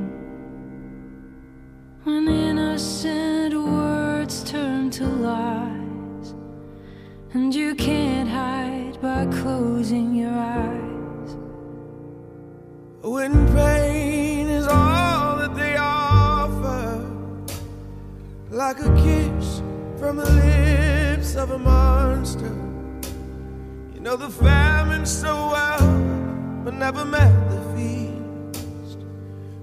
From 20.13 20.23
the 20.23 20.31
lips 20.31 21.35
of 21.35 21.51
a 21.51 21.57
monster. 21.57 22.53
You 23.95 24.01
know 24.01 24.15
the 24.15 24.29
famine 24.29 25.05
so 25.05 25.33
well, 25.47 26.63
but 26.63 26.73
never 26.75 27.03
met 27.03 27.33
the 27.49 27.61
feast. 27.73 28.99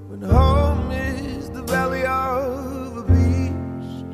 When 0.08 0.22
home 0.22 0.90
is 0.90 1.50
the 1.50 1.62
belly 1.62 2.04
of 2.04 2.96
a 2.96 3.02
beast, 3.12 4.06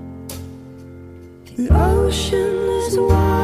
The 1.57 1.69
ocean 1.71 2.57
is 2.85 2.99
wild 2.99 3.36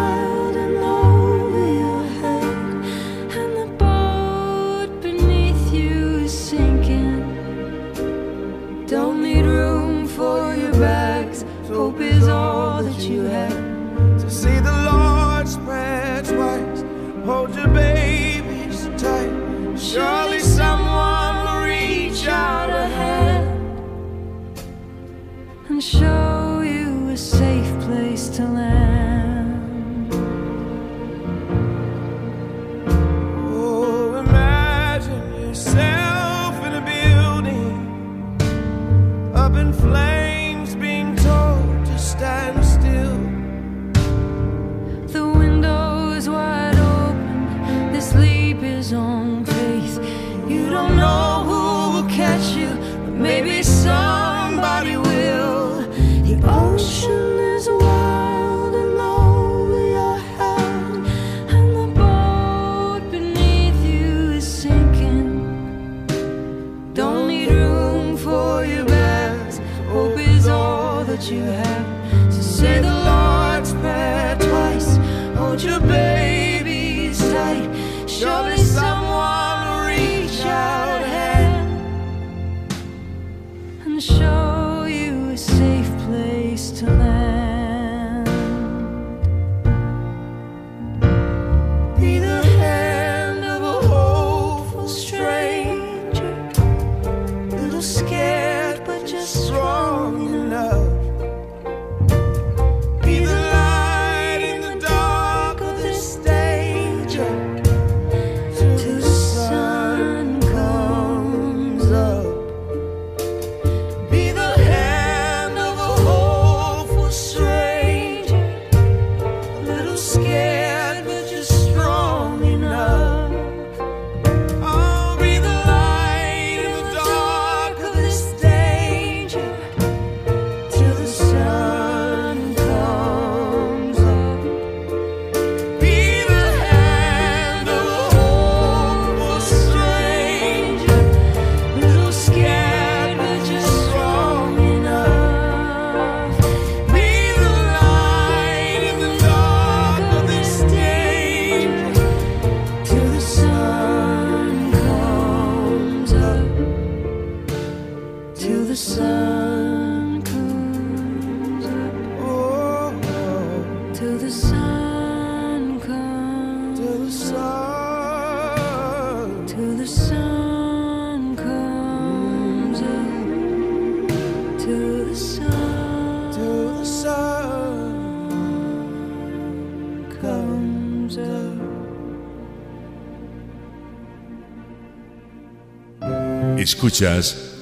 your 75.65 75.79
babies 75.79 76.12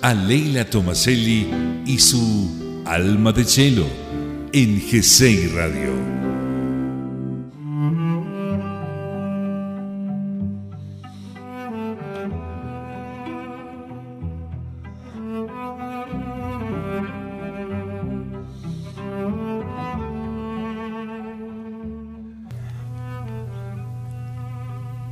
A 0.03 0.13
Leila 0.13 0.65
Tomaselli 0.65 1.49
y 1.87 2.01
su 2.01 2.83
Alma 2.85 3.31
de 3.31 3.45
Chelo 3.45 3.87
en 4.53 4.81
G6 4.81 5.53
Radio. 5.53 5.93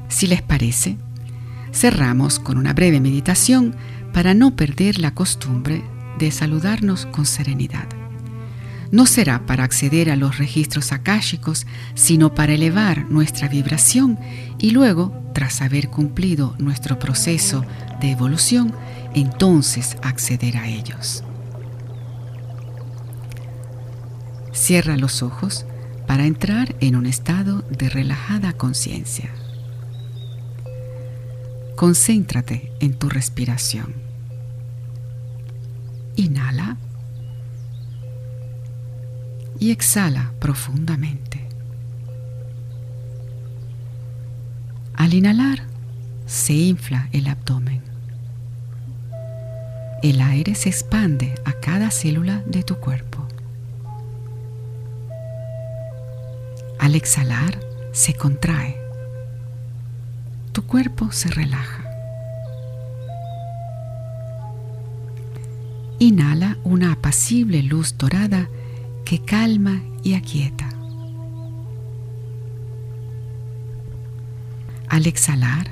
Si 0.08 0.26
les 0.26 0.42
parece, 0.42 0.96
cerramos 1.72 2.40
con 2.40 2.58
una 2.58 2.72
breve 2.72 2.98
meditación 2.98 3.76
para 4.12 4.34
no 4.34 4.56
perder 4.56 4.98
la 4.98 5.14
costumbre 5.14 5.84
de 6.18 6.30
saludarnos 6.30 7.06
con 7.06 7.26
serenidad. 7.26 7.88
no 8.90 9.04
será 9.04 9.44
para 9.44 9.64
acceder 9.64 10.10
a 10.10 10.16
los 10.16 10.38
registros 10.38 10.92
akáshicos, 10.92 11.66
sino 11.94 12.34
para 12.34 12.54
elevar 12.54 13.04
nuestra 13.10 13.46
vibración 13.48 14.18
y 14.58 14.70
luego, 14.70 15.12
tras 15.34 15.60
haber 15.60 15.90
cumplido 15.90 16.54
nuestro 16.58 16.98
proceso 16.98 17.64
de 18.00 18.12
evolución, 18.12 18.72
entonces 19.14 19.96
acceder 20.02 20.56
a 20.56 20.68
ellos. 20.68 21.22
Cierra 24.52 24.96
los 24.96 25.22
ojos 25.22 25.66
para 26.06 26.24
entrar 26.24 26.74
en 26.80 26.96
un 26.96 27.06
estado 27.06 27.62
de 27.70 27.90
relajada 27.90 28.54
conciencia. 28.54 29.30
Concéntrate 31.78 32.72
en 32.80 32.94
tu 32.94 33.08
respiración. 33.08 33.94
Inhala 36.16 36.76
y 39.60 39.70
exhala 39.70 40.32
profundamente. 40.40 41.46
Al 44.94 45.14
inhalar, 45.14 45.60
se 46.26 46.52
infla 46.54 47.08
el 47.12 47.28
abdomen. 47.28 47.80
El 50.02 50.20
aire 50.20 50.56
se 50.56 50.70
expande 50.70 51.36
a 51.44 51.52
cada 51.52 51.92
célula 51.92 52.42
de 52.44 52.64
tu 52.64 52.74
cuerpo. 52.80 53.24
Al 56.80 56.96
exhalar, 56.96 57.60
se 57.92 58.14
contrae. 58.14 58.87
Tu 60.58 60.66
cuerpo 60.66 61.12
se 61.12 61.28
relaja. 61.28 61.84
Inhala 66.00 66.58
una 66.64 66.90
apacible 66.94 67.62
luz 67.62 67.96
dorada 67.96 68.48
que 69.04 69.24
calma 69.24 69.80
y 70.02 70.14
aquieta. 70.14 70.68
Al 74.88 75.06
exhalar, 75.06 75.70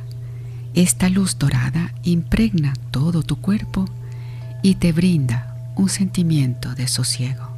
esta 0.75 1.09
luz 1.09 1.37
dorada 1.37 1.93
impregna 2.05 2.73
todo 2.93 3.25
tu 3.25 3.41
cuerpo 3.41 3.87
y 4.63 4.77
te 4.77 4.93
brinda 4.93 5.73
un 5.75 5.89
sentimiento 5.89 6.77
de 6.77 6.87
sosiego. 6.87 7.49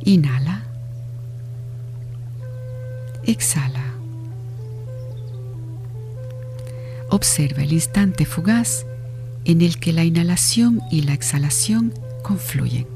Inhala. 0.00 0.64
Exhala. 3.22 3.85
Observa 7.10 7.62
el 7.62 7.72
instante 7.72 8.26
fugaz 8.26 8.84
en 9.44 9.62
el 9.62 9.78
que 9.78 9.92
la 9.92 10.04
inhalación 10.04 10.80
y 10.90 11.02
la 11.02 11.12
exhalación 11.12 11.94
confluyen. 12.22 12.86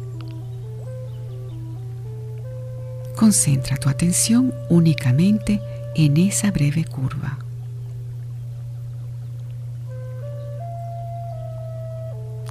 Concentra 3.16 3.76
tu 3.76 3.88
atención 3.88 4.52
únicamente 4.68 5.60
en 5.94 6.16
esa 6.16 6.50
breve 6.50 6.84
curva. 6.84 7.38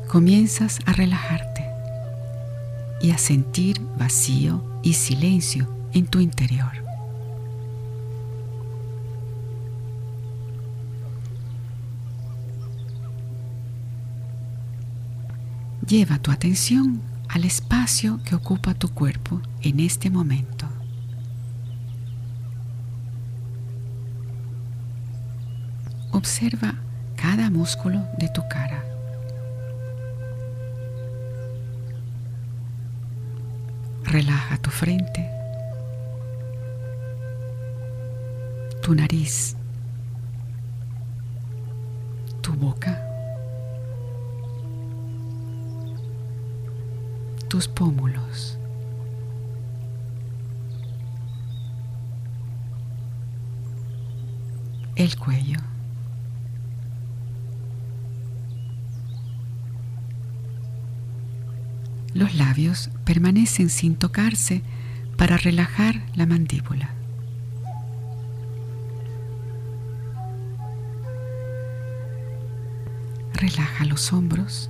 Comienzas 0.07 0.79
a 0.85 0.93
relajarte 0.93 1.65
y 3.01 3.11
a 3.11 3.17
sentir 3.17 3.81
vacío 3.97 4.63
y 4.81 4.93
silencio 4.93 5.67
en 5.93 6.07
tu 6.07 6.19
interior. 6.19 6.88
Lleva 15.89 16.19
tu 16.19 16.29
atención 16.29 17.01
al 17.29 17.45
espacio 17.45 18.19
que 18.23 18.35
ocupa 18.35 18.75
tu 18.75 18.89
cuerpo 18.89 19.41
en 19.63 19.79
este 19.79 20.11
momento. 20.11 20.67
Observa 26.11 26.75
cada 27.15 27.49
músculo 27.49 28.07
de 28.19 28.29
tu 28.29 28.47
cara. 28.47 28.85
Relaja 34.03 34.57
tu 34.57 34.69
frente, 34.69 35.27
tu 38.83 38.93
nariz, 38.93 39.55
tu 42.43 42.53
boca 42.53 43.08
tus 47.49 47.67
pómulos. 47.67 48.57
El 54.95 55.17
cuello. 55.17 55.57
Los 62.13 62.35
labios 62.35 62.91
permanecen 63.03 63.69
sin 63.69 63.95
tocarse 63.95 64.61
para 65.17 65.37
relajar 65.37 66.03
la 66.15 66.25
mandíbula. 66.25 66.91
Relaja 73.33 73.85
los 73.85 74.11
hombros 74.11 74.69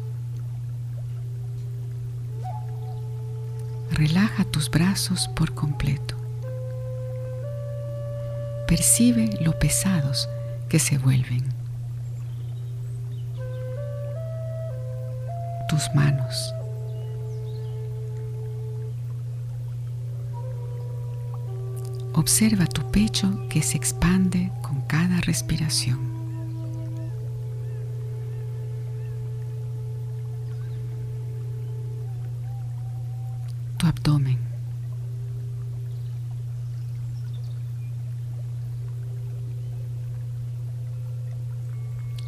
relaja 3.99 4.45
tus 4.45 4.71
brazos 4.71 5.27
por 5.35 5.53
completo. 5.53 6.15
Percibe 8.65 9.29
lo 9.41 9.59
pesados 9.59 10.29
que 10.69 10.79
se 10.79 10.97
vuelven. 10.97 11.43
Tus 15.67 15.93
manos. 15.93 16.53
Observa 22.13 22.67
tu 22.67 22.89
pecho 22.91 23.49
que 23.49 23.61
se 23.61 23.75
expande 23.75 24.49
con 24.61 24.79
cada 24.81 25.19
respiración. 25.21 26.08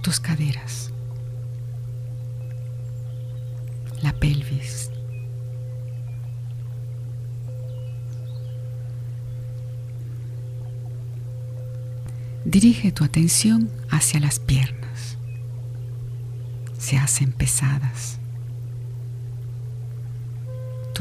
Tus 0.03 0.19
caderas. 0.19 0.91
La 4.03 4.13
pelvis. 4.13 4.91
Dirige 12.45 12.91
tu 12.91 13.03
atención 13.03 13.71
hacia 13.89 14.19
las 14.19 14.39
piernas. 14.39 15.17
Se 16.77 16.97
hacen 16.97 17.31
pesadas 17.31 18.21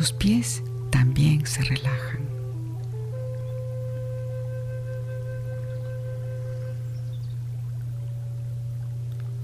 tus 0.00 0.12
pies 0.12 0.62
también 0.90 1.46
se 1.46 1.62
relajan. 1.62 2.20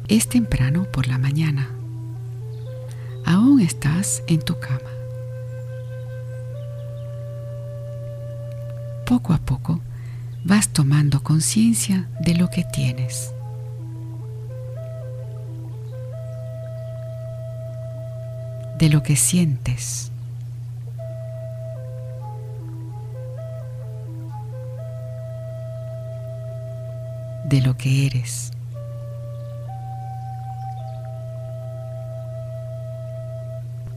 Es 0.09 0.29
temprano 0.29 0.85
por 0.93 1.09
la 1.09 1.19
mañana. 1.19 1.69
Aún 3.25 3.61
estás 3.61 4.23
en 4.29 4.41
tu 4.41 4.59
cama. 4.61 4.91
Poco 9.05 9.33
a 9.33 9.39
poco 9.39 9.81
vas 10.45 10.69
tomando 10.69 11.23
conciencia 11.25 12.09
de 12.21 12.35
lo 12.35 12.51
que 12.51 12.65
tienes. 12.73 13.33
De 18.79 18.89
lo 18.89 19.03
que 19.03 19.17
sientes. 19.17 20.13
De 27.49 27.61
lo 27.61 27.77
que 27.77 28.07
eres. 28.07 28.51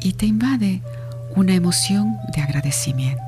Y 0.01 0.13
te 0.13 0.25
invade 0.25 0.81
una 1.35 1.53
emoción 1.53 2.17
de 2.33 2.41
agradecimiento. 2.41 3.23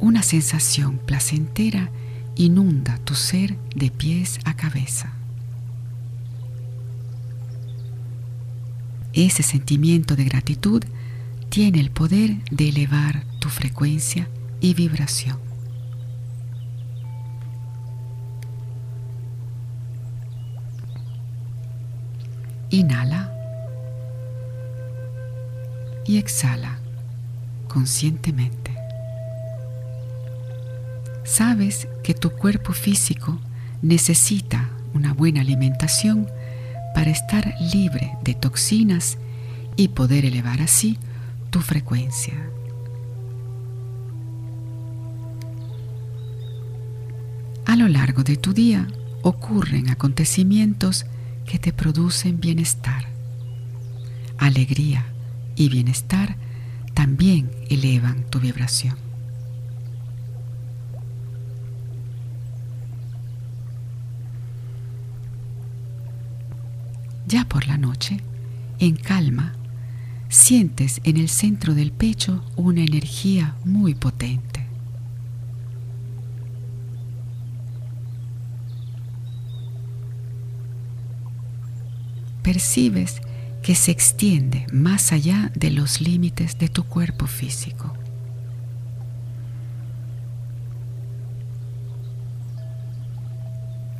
Una 0.00 0.22
sensación 0.22 0.98
placentera 0.98 1.90
inunda 2.34 2.98
tu 3.04 3.14
ser 3.14 3.56
de 3.74 3.90
pies 3.90 4.38
a 4.44 4.54
cabeza. 4.54 5.12
Ese 9.12 9.42
sentimiento 9.42 10.16
de 10.16 10.24
gratitud 10.24 10.82
tiene 11.48 11.78
el 11.78 11.90
poder 11.90 12.36
de 12.50 12.70
elevar 12.70 13.22
tu 13.38 13.48
frecuencia 13.48 14.28
y 14.64 14.72
vibración. 14.72 15.38
Inhala 22.70 23.30
y 26.06 26.16
exhala 26.16 26.78
conscientemente. 27.68 28.74
Sabes 31.24 31.86
que 32.02 32.14
tu 32.14 32.30
cuerpo 32.30 32.72
físico 32.72 33.38
necesita 33.82 34.70
una 34.94 35.12
buena 35.12 35.42
alimentación 35.42 36.26
para 36.94 37.10
estar 37.10 37.54
libre 37.60 38.16
de 38.22 38.32
toxinas 38.32 39.18
y 39.76 39.88
poder 39.88 40.24
elevar 40.24 40.62
así 40.62 40.98
tu 41.50 41.60
frecuencia. 41.60 42.32
Lo 47.84 47.90
largo 47.90 48.22
de 48.24 48.38
tu 48.38 48.54
día 48.54 48.88
ocurren 49.20 49.90
acontecimientos 49.90 51.04
que 51.44 51.58
te 51.58 51.70
producen 51.70 52.40
bienestar. 52.40 53.04
Alegría 54.38 55.04
y 55.54 55.68
bienestar 55.68 56.36
también 56.94 57.50
elevan 57.68 58.24
tu 58.30 58.40
vibración. 58.40 58.96
Ya 67.26 67.44
por 67.46 67.66
la 67.66 67.76
noche, 67.76 68.16
en 68.78 68.96
calma, 68.96 69.52
sientes 70.30 71.02
en 71.04 71.18
el 71.18 71.28
centro 71.28 71.74
del 71.74 71.92
pecho 71.92 72.42
una 72.56 72.80
energía 72.80 73.56
muy 73.62 73.94
potente. 73.94 74.53
Percibes 82.44 83.22
que 83.62 83.74
se 83.74 83.90
extiende 83.90 84.66
más 84.70 85.12
allá 85.12 85.50
de 85.54 85.70
los 85.70 86.02
límites 86.02 86.58
de 86.58 86.68
tu 86.68 86.84
cuerpo 86.84 87.26
físico. 87.26 87.94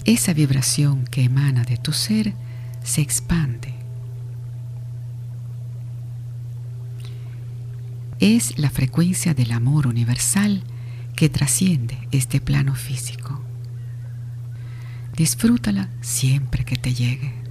Esa 0.04 0.34
vibración 0.34 1.06
que 1.06 1.24
emana 1.24 1.64
de 1.64 1.78
tu 1.78 1.94
ser 1.94 2.34
se 2.82 3.00
expande. 3.00 3.72
Es 8.20 8.58
la 8.58 8.68
frecuencia 8.68 9.32
del 9.32 9.52
amor 9.52 9.86
universal 9.86 10.62
que 11.16 11.30
trasciende 11.30 11.96
este 12.12 12.42
plano 12.42 12.74
físico. 12.74 13.42
Disfrútala 15.16 15.88
siempre 16.02 16.66
que 16.66 16.76
te 16.76 16.92
llegue 16.92 17.43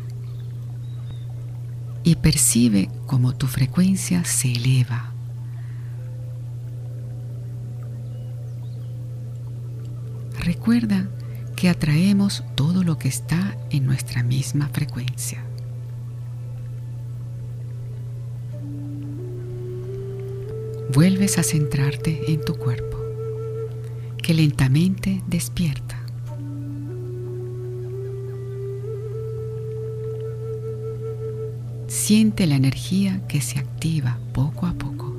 y 2.04 2.16
percibe 2.16 2.89
cómo 3.06 3.34
tu 3.34 3.47
frecuencia 3.47 4.24
se 4.26 4.51
eleva. 4.51 5.14
Recuerda 10.39 11.10
que 11.56 11.70
atraemos 11.70 12.43
todo 12.56 12.84
lo 12.84 12.97
que 12.97 13.08
está 13.08 13.58
en 13.70 13.86
nuestra 13.86 14.24
misma 14.24 14.68
frecuencia. 14.68 15.43
Vuelves 20.93 21.39
a 21.39 21.43
centrarte 21.43 22.32
en 22.32 22.43
tu 22.43 22.56
cuerpo, 22.56 22.97
que 24.22 24.34
lentamente 24.34 25.24
despierta. 25.28 26.03
Siente 32.06 32.47
la 32.47 32.56
energía 32.56 33.22
que 33.30 33.39
se 33.39 33.60
activa 33.60 34.20
poco 34.34 34.66
a 34.66 34.74
poco. 34.74 35.16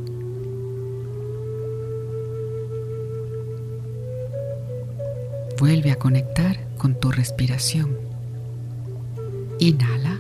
Vuelve 5.59 5.93
a 5.93 5.99
conectar 5.99 6.69
con 6.77 7.01
tu 7.01 7.11
respiración. 7.11 7.97
Inhala 9.59 10.19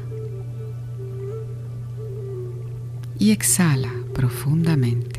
y 3.19 3.33
exhala 3.33 3.93
profundamente. 4.15 5.14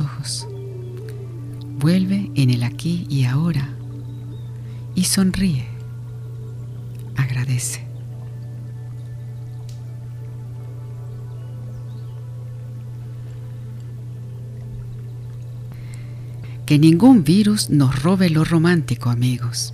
Ojos. 0.00 0.46
Vuelve 1.78 2.30
en 2.34 2.50
el 2.50 2.62
aquí 2.62 3.06
y 3.08 3.24
ahora 3.24 3.68
y 4.94 5.04
sonríe. 5.04 5.66
Agradece. 7.16 7.86
Que 16.66 16.78
ningún 16.78 17.24
virus 17.24 17.70
nos 17.70 18.02
robe 18.02 18.28
lo 18.28 18.44
romántico, 18.44 19.08
amigos. 19.08 19.72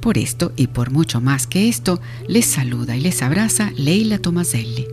Por 0.00 0.18
esto 0.18 0.52
y 0.56 0.66
por 0.66 0.90
mucho 0.90 1.20
más 1.20 1.46
que 1.46 1.68
esto, 1.68 2.00
les 2.28 2.46
saluda 2.46 2.96
y 2.96 3.00
les 3.00 3.22
abraza 3.22 3.72
Leila 3.76 4.18
Tomaselli, 4.18 4.86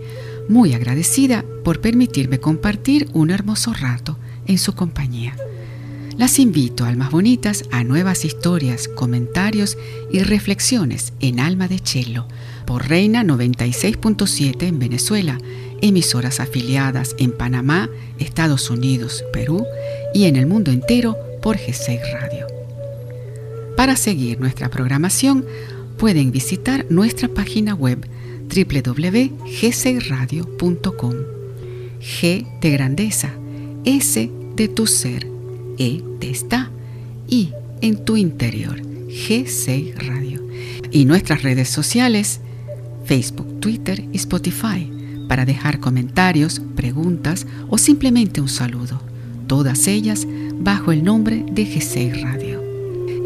muy 0.47 0.74
agradecida 0.74 1.43
por 1.64 1.82
permitirme 1.82 2.39
compartir 2.39 3.10
un 3.14 3.32
hermoso 3.32 3.74
rato 3.74 4.18
en 4.48 4.58
su 4.58 4.74
compañía. 4.74 5.36
Las 6.18 6.39
invito, 6.39 6.86
almas 6.86 7.12
bonitas, 7.12 7.66
a 7.72 7.84
nuevas 7.84 8.24
historias, 8.24 8.88
comentarios 8.88 9.78
y 10.12 10.20
reflexiones 10.20 11.12
en 11.20 11.41
Alma 11.41 11.68
de 11.68 11.80
Chelo 11.80 12.28
por 12.66 12.88
Reina 12.88 13.24
96.7 13.24 14.64
en 14.64 14.80
Venezuela, 14.80 15.38
emisoras 15.82 16.39
afiliadas 16.39 17.18
en 17.20 17.34
Panamá, 17.34 17.89
Estados 18.18 18.70
Unidos, 18.70 19.26
Perú 19.34 19.66
y 20.14 20.24
en 20.26 20.38
el 20.38 20.48
mundo 20.48 20.72
entero 20.72 21.18
por 21.41 21.58
G6 21.58 22.00
Radio. 22.14 22.48
Para 23.76 23.98
seguir 23.98 24.39
nuestra 24.39 24.70
programación, 24.70 25.46
pueden 25.98 26.32
visitar 26.32 26.86
nuestra 26.89 27.28
página 27.28 27.76
web 27.76 28.08
www.g6radio.com. 28.48 31.14
G 32.00 32.60
de 32.62 32.72
grandeza, 32.72 33.34
S 33.86 34.30
de 34.56 34.68
tu 34.68 34.88
ser, 34.88 35.28
E 35.78 36.02
de 36.20 36.30
está 36.30 36.72
y 37.28 37.52
en 37.82 38.04
tu 38.04 38.18
interior, 38.18 38.82
G6 38.82 39.96
Radio. 39.96 40.44
Y 40.92 41.06
nuestras 41.06 41.44
redes 41.44 41.70
sociales, 41.70 42.40
Facebook, 43.06 43.60
Twitter 43.60 44.04
y 44.12 44.18
Spotify, 44.18 44.92
para 45.28 45.46
dejar 45.46 45.80
comentarios, 45.80 46.62
preguntas 46.76 47.46
o 47.70 47.78
simplemente 47.78 48.42
un 48.42 48.50
saludo. 48.50 49.02
Todas 49.48 49.88
ellas 49.88 50.28
bajo 50.60 50.92
el 50.92 51.04
nombre 51.04 51.46
de 51.52 51.64
G6 51.64 52.22
Radio. 52.22 52.64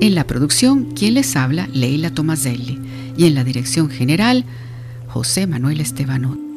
En 0.01 0.15
la 0.15 0.25
producción, 0.25 0.91
quien 0.91 1.13
les 1.15 1.35
habla, 1.35 1.67
Leila 1.73 2.09
Tomaselli. 2.11 2.79
Y 3.17 3.25
en 3.25 3.35
la 3.35 3.43
dirección 3.43 3.89
general, 3.89 4.45
José 5.07 5.45
Manuel 5.45 5.81
Estebanot. 5.81 6.48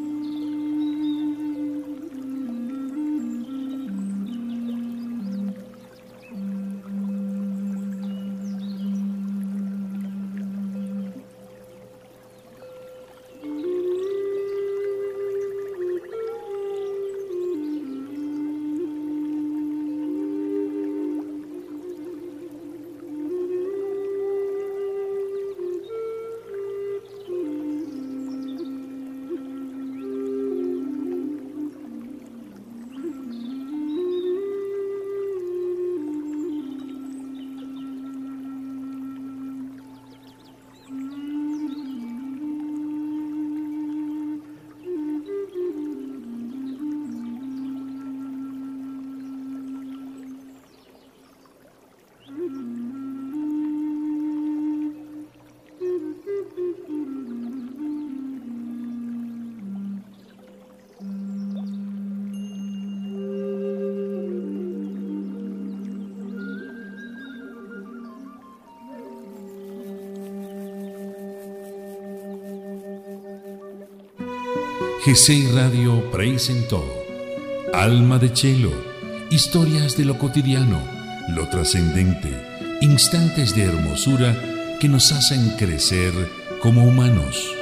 GCI 75.05 75.49
Radio 75.49 76.13
presentó 76.13 76.85
Alma 77.75 78.21
de 78.21 78.33
Chelo, 78.33 78.71
historias 79.31 79.97
de 79.97 80.05
lo 80.05 80.17
cotidiano, 80.17 80.81
lo 81.31 81.49
trascendente, 81.49 82.31
instantes 82.81 83.53
de 83.57 83.65
hermosura 83.65 84.37
que 84.79 84.87
nos 84.89 85.11
hacen 85.11 85.57
crecer 85.59 86.13
como 86.61 86.85
humanos. 86.85 87.53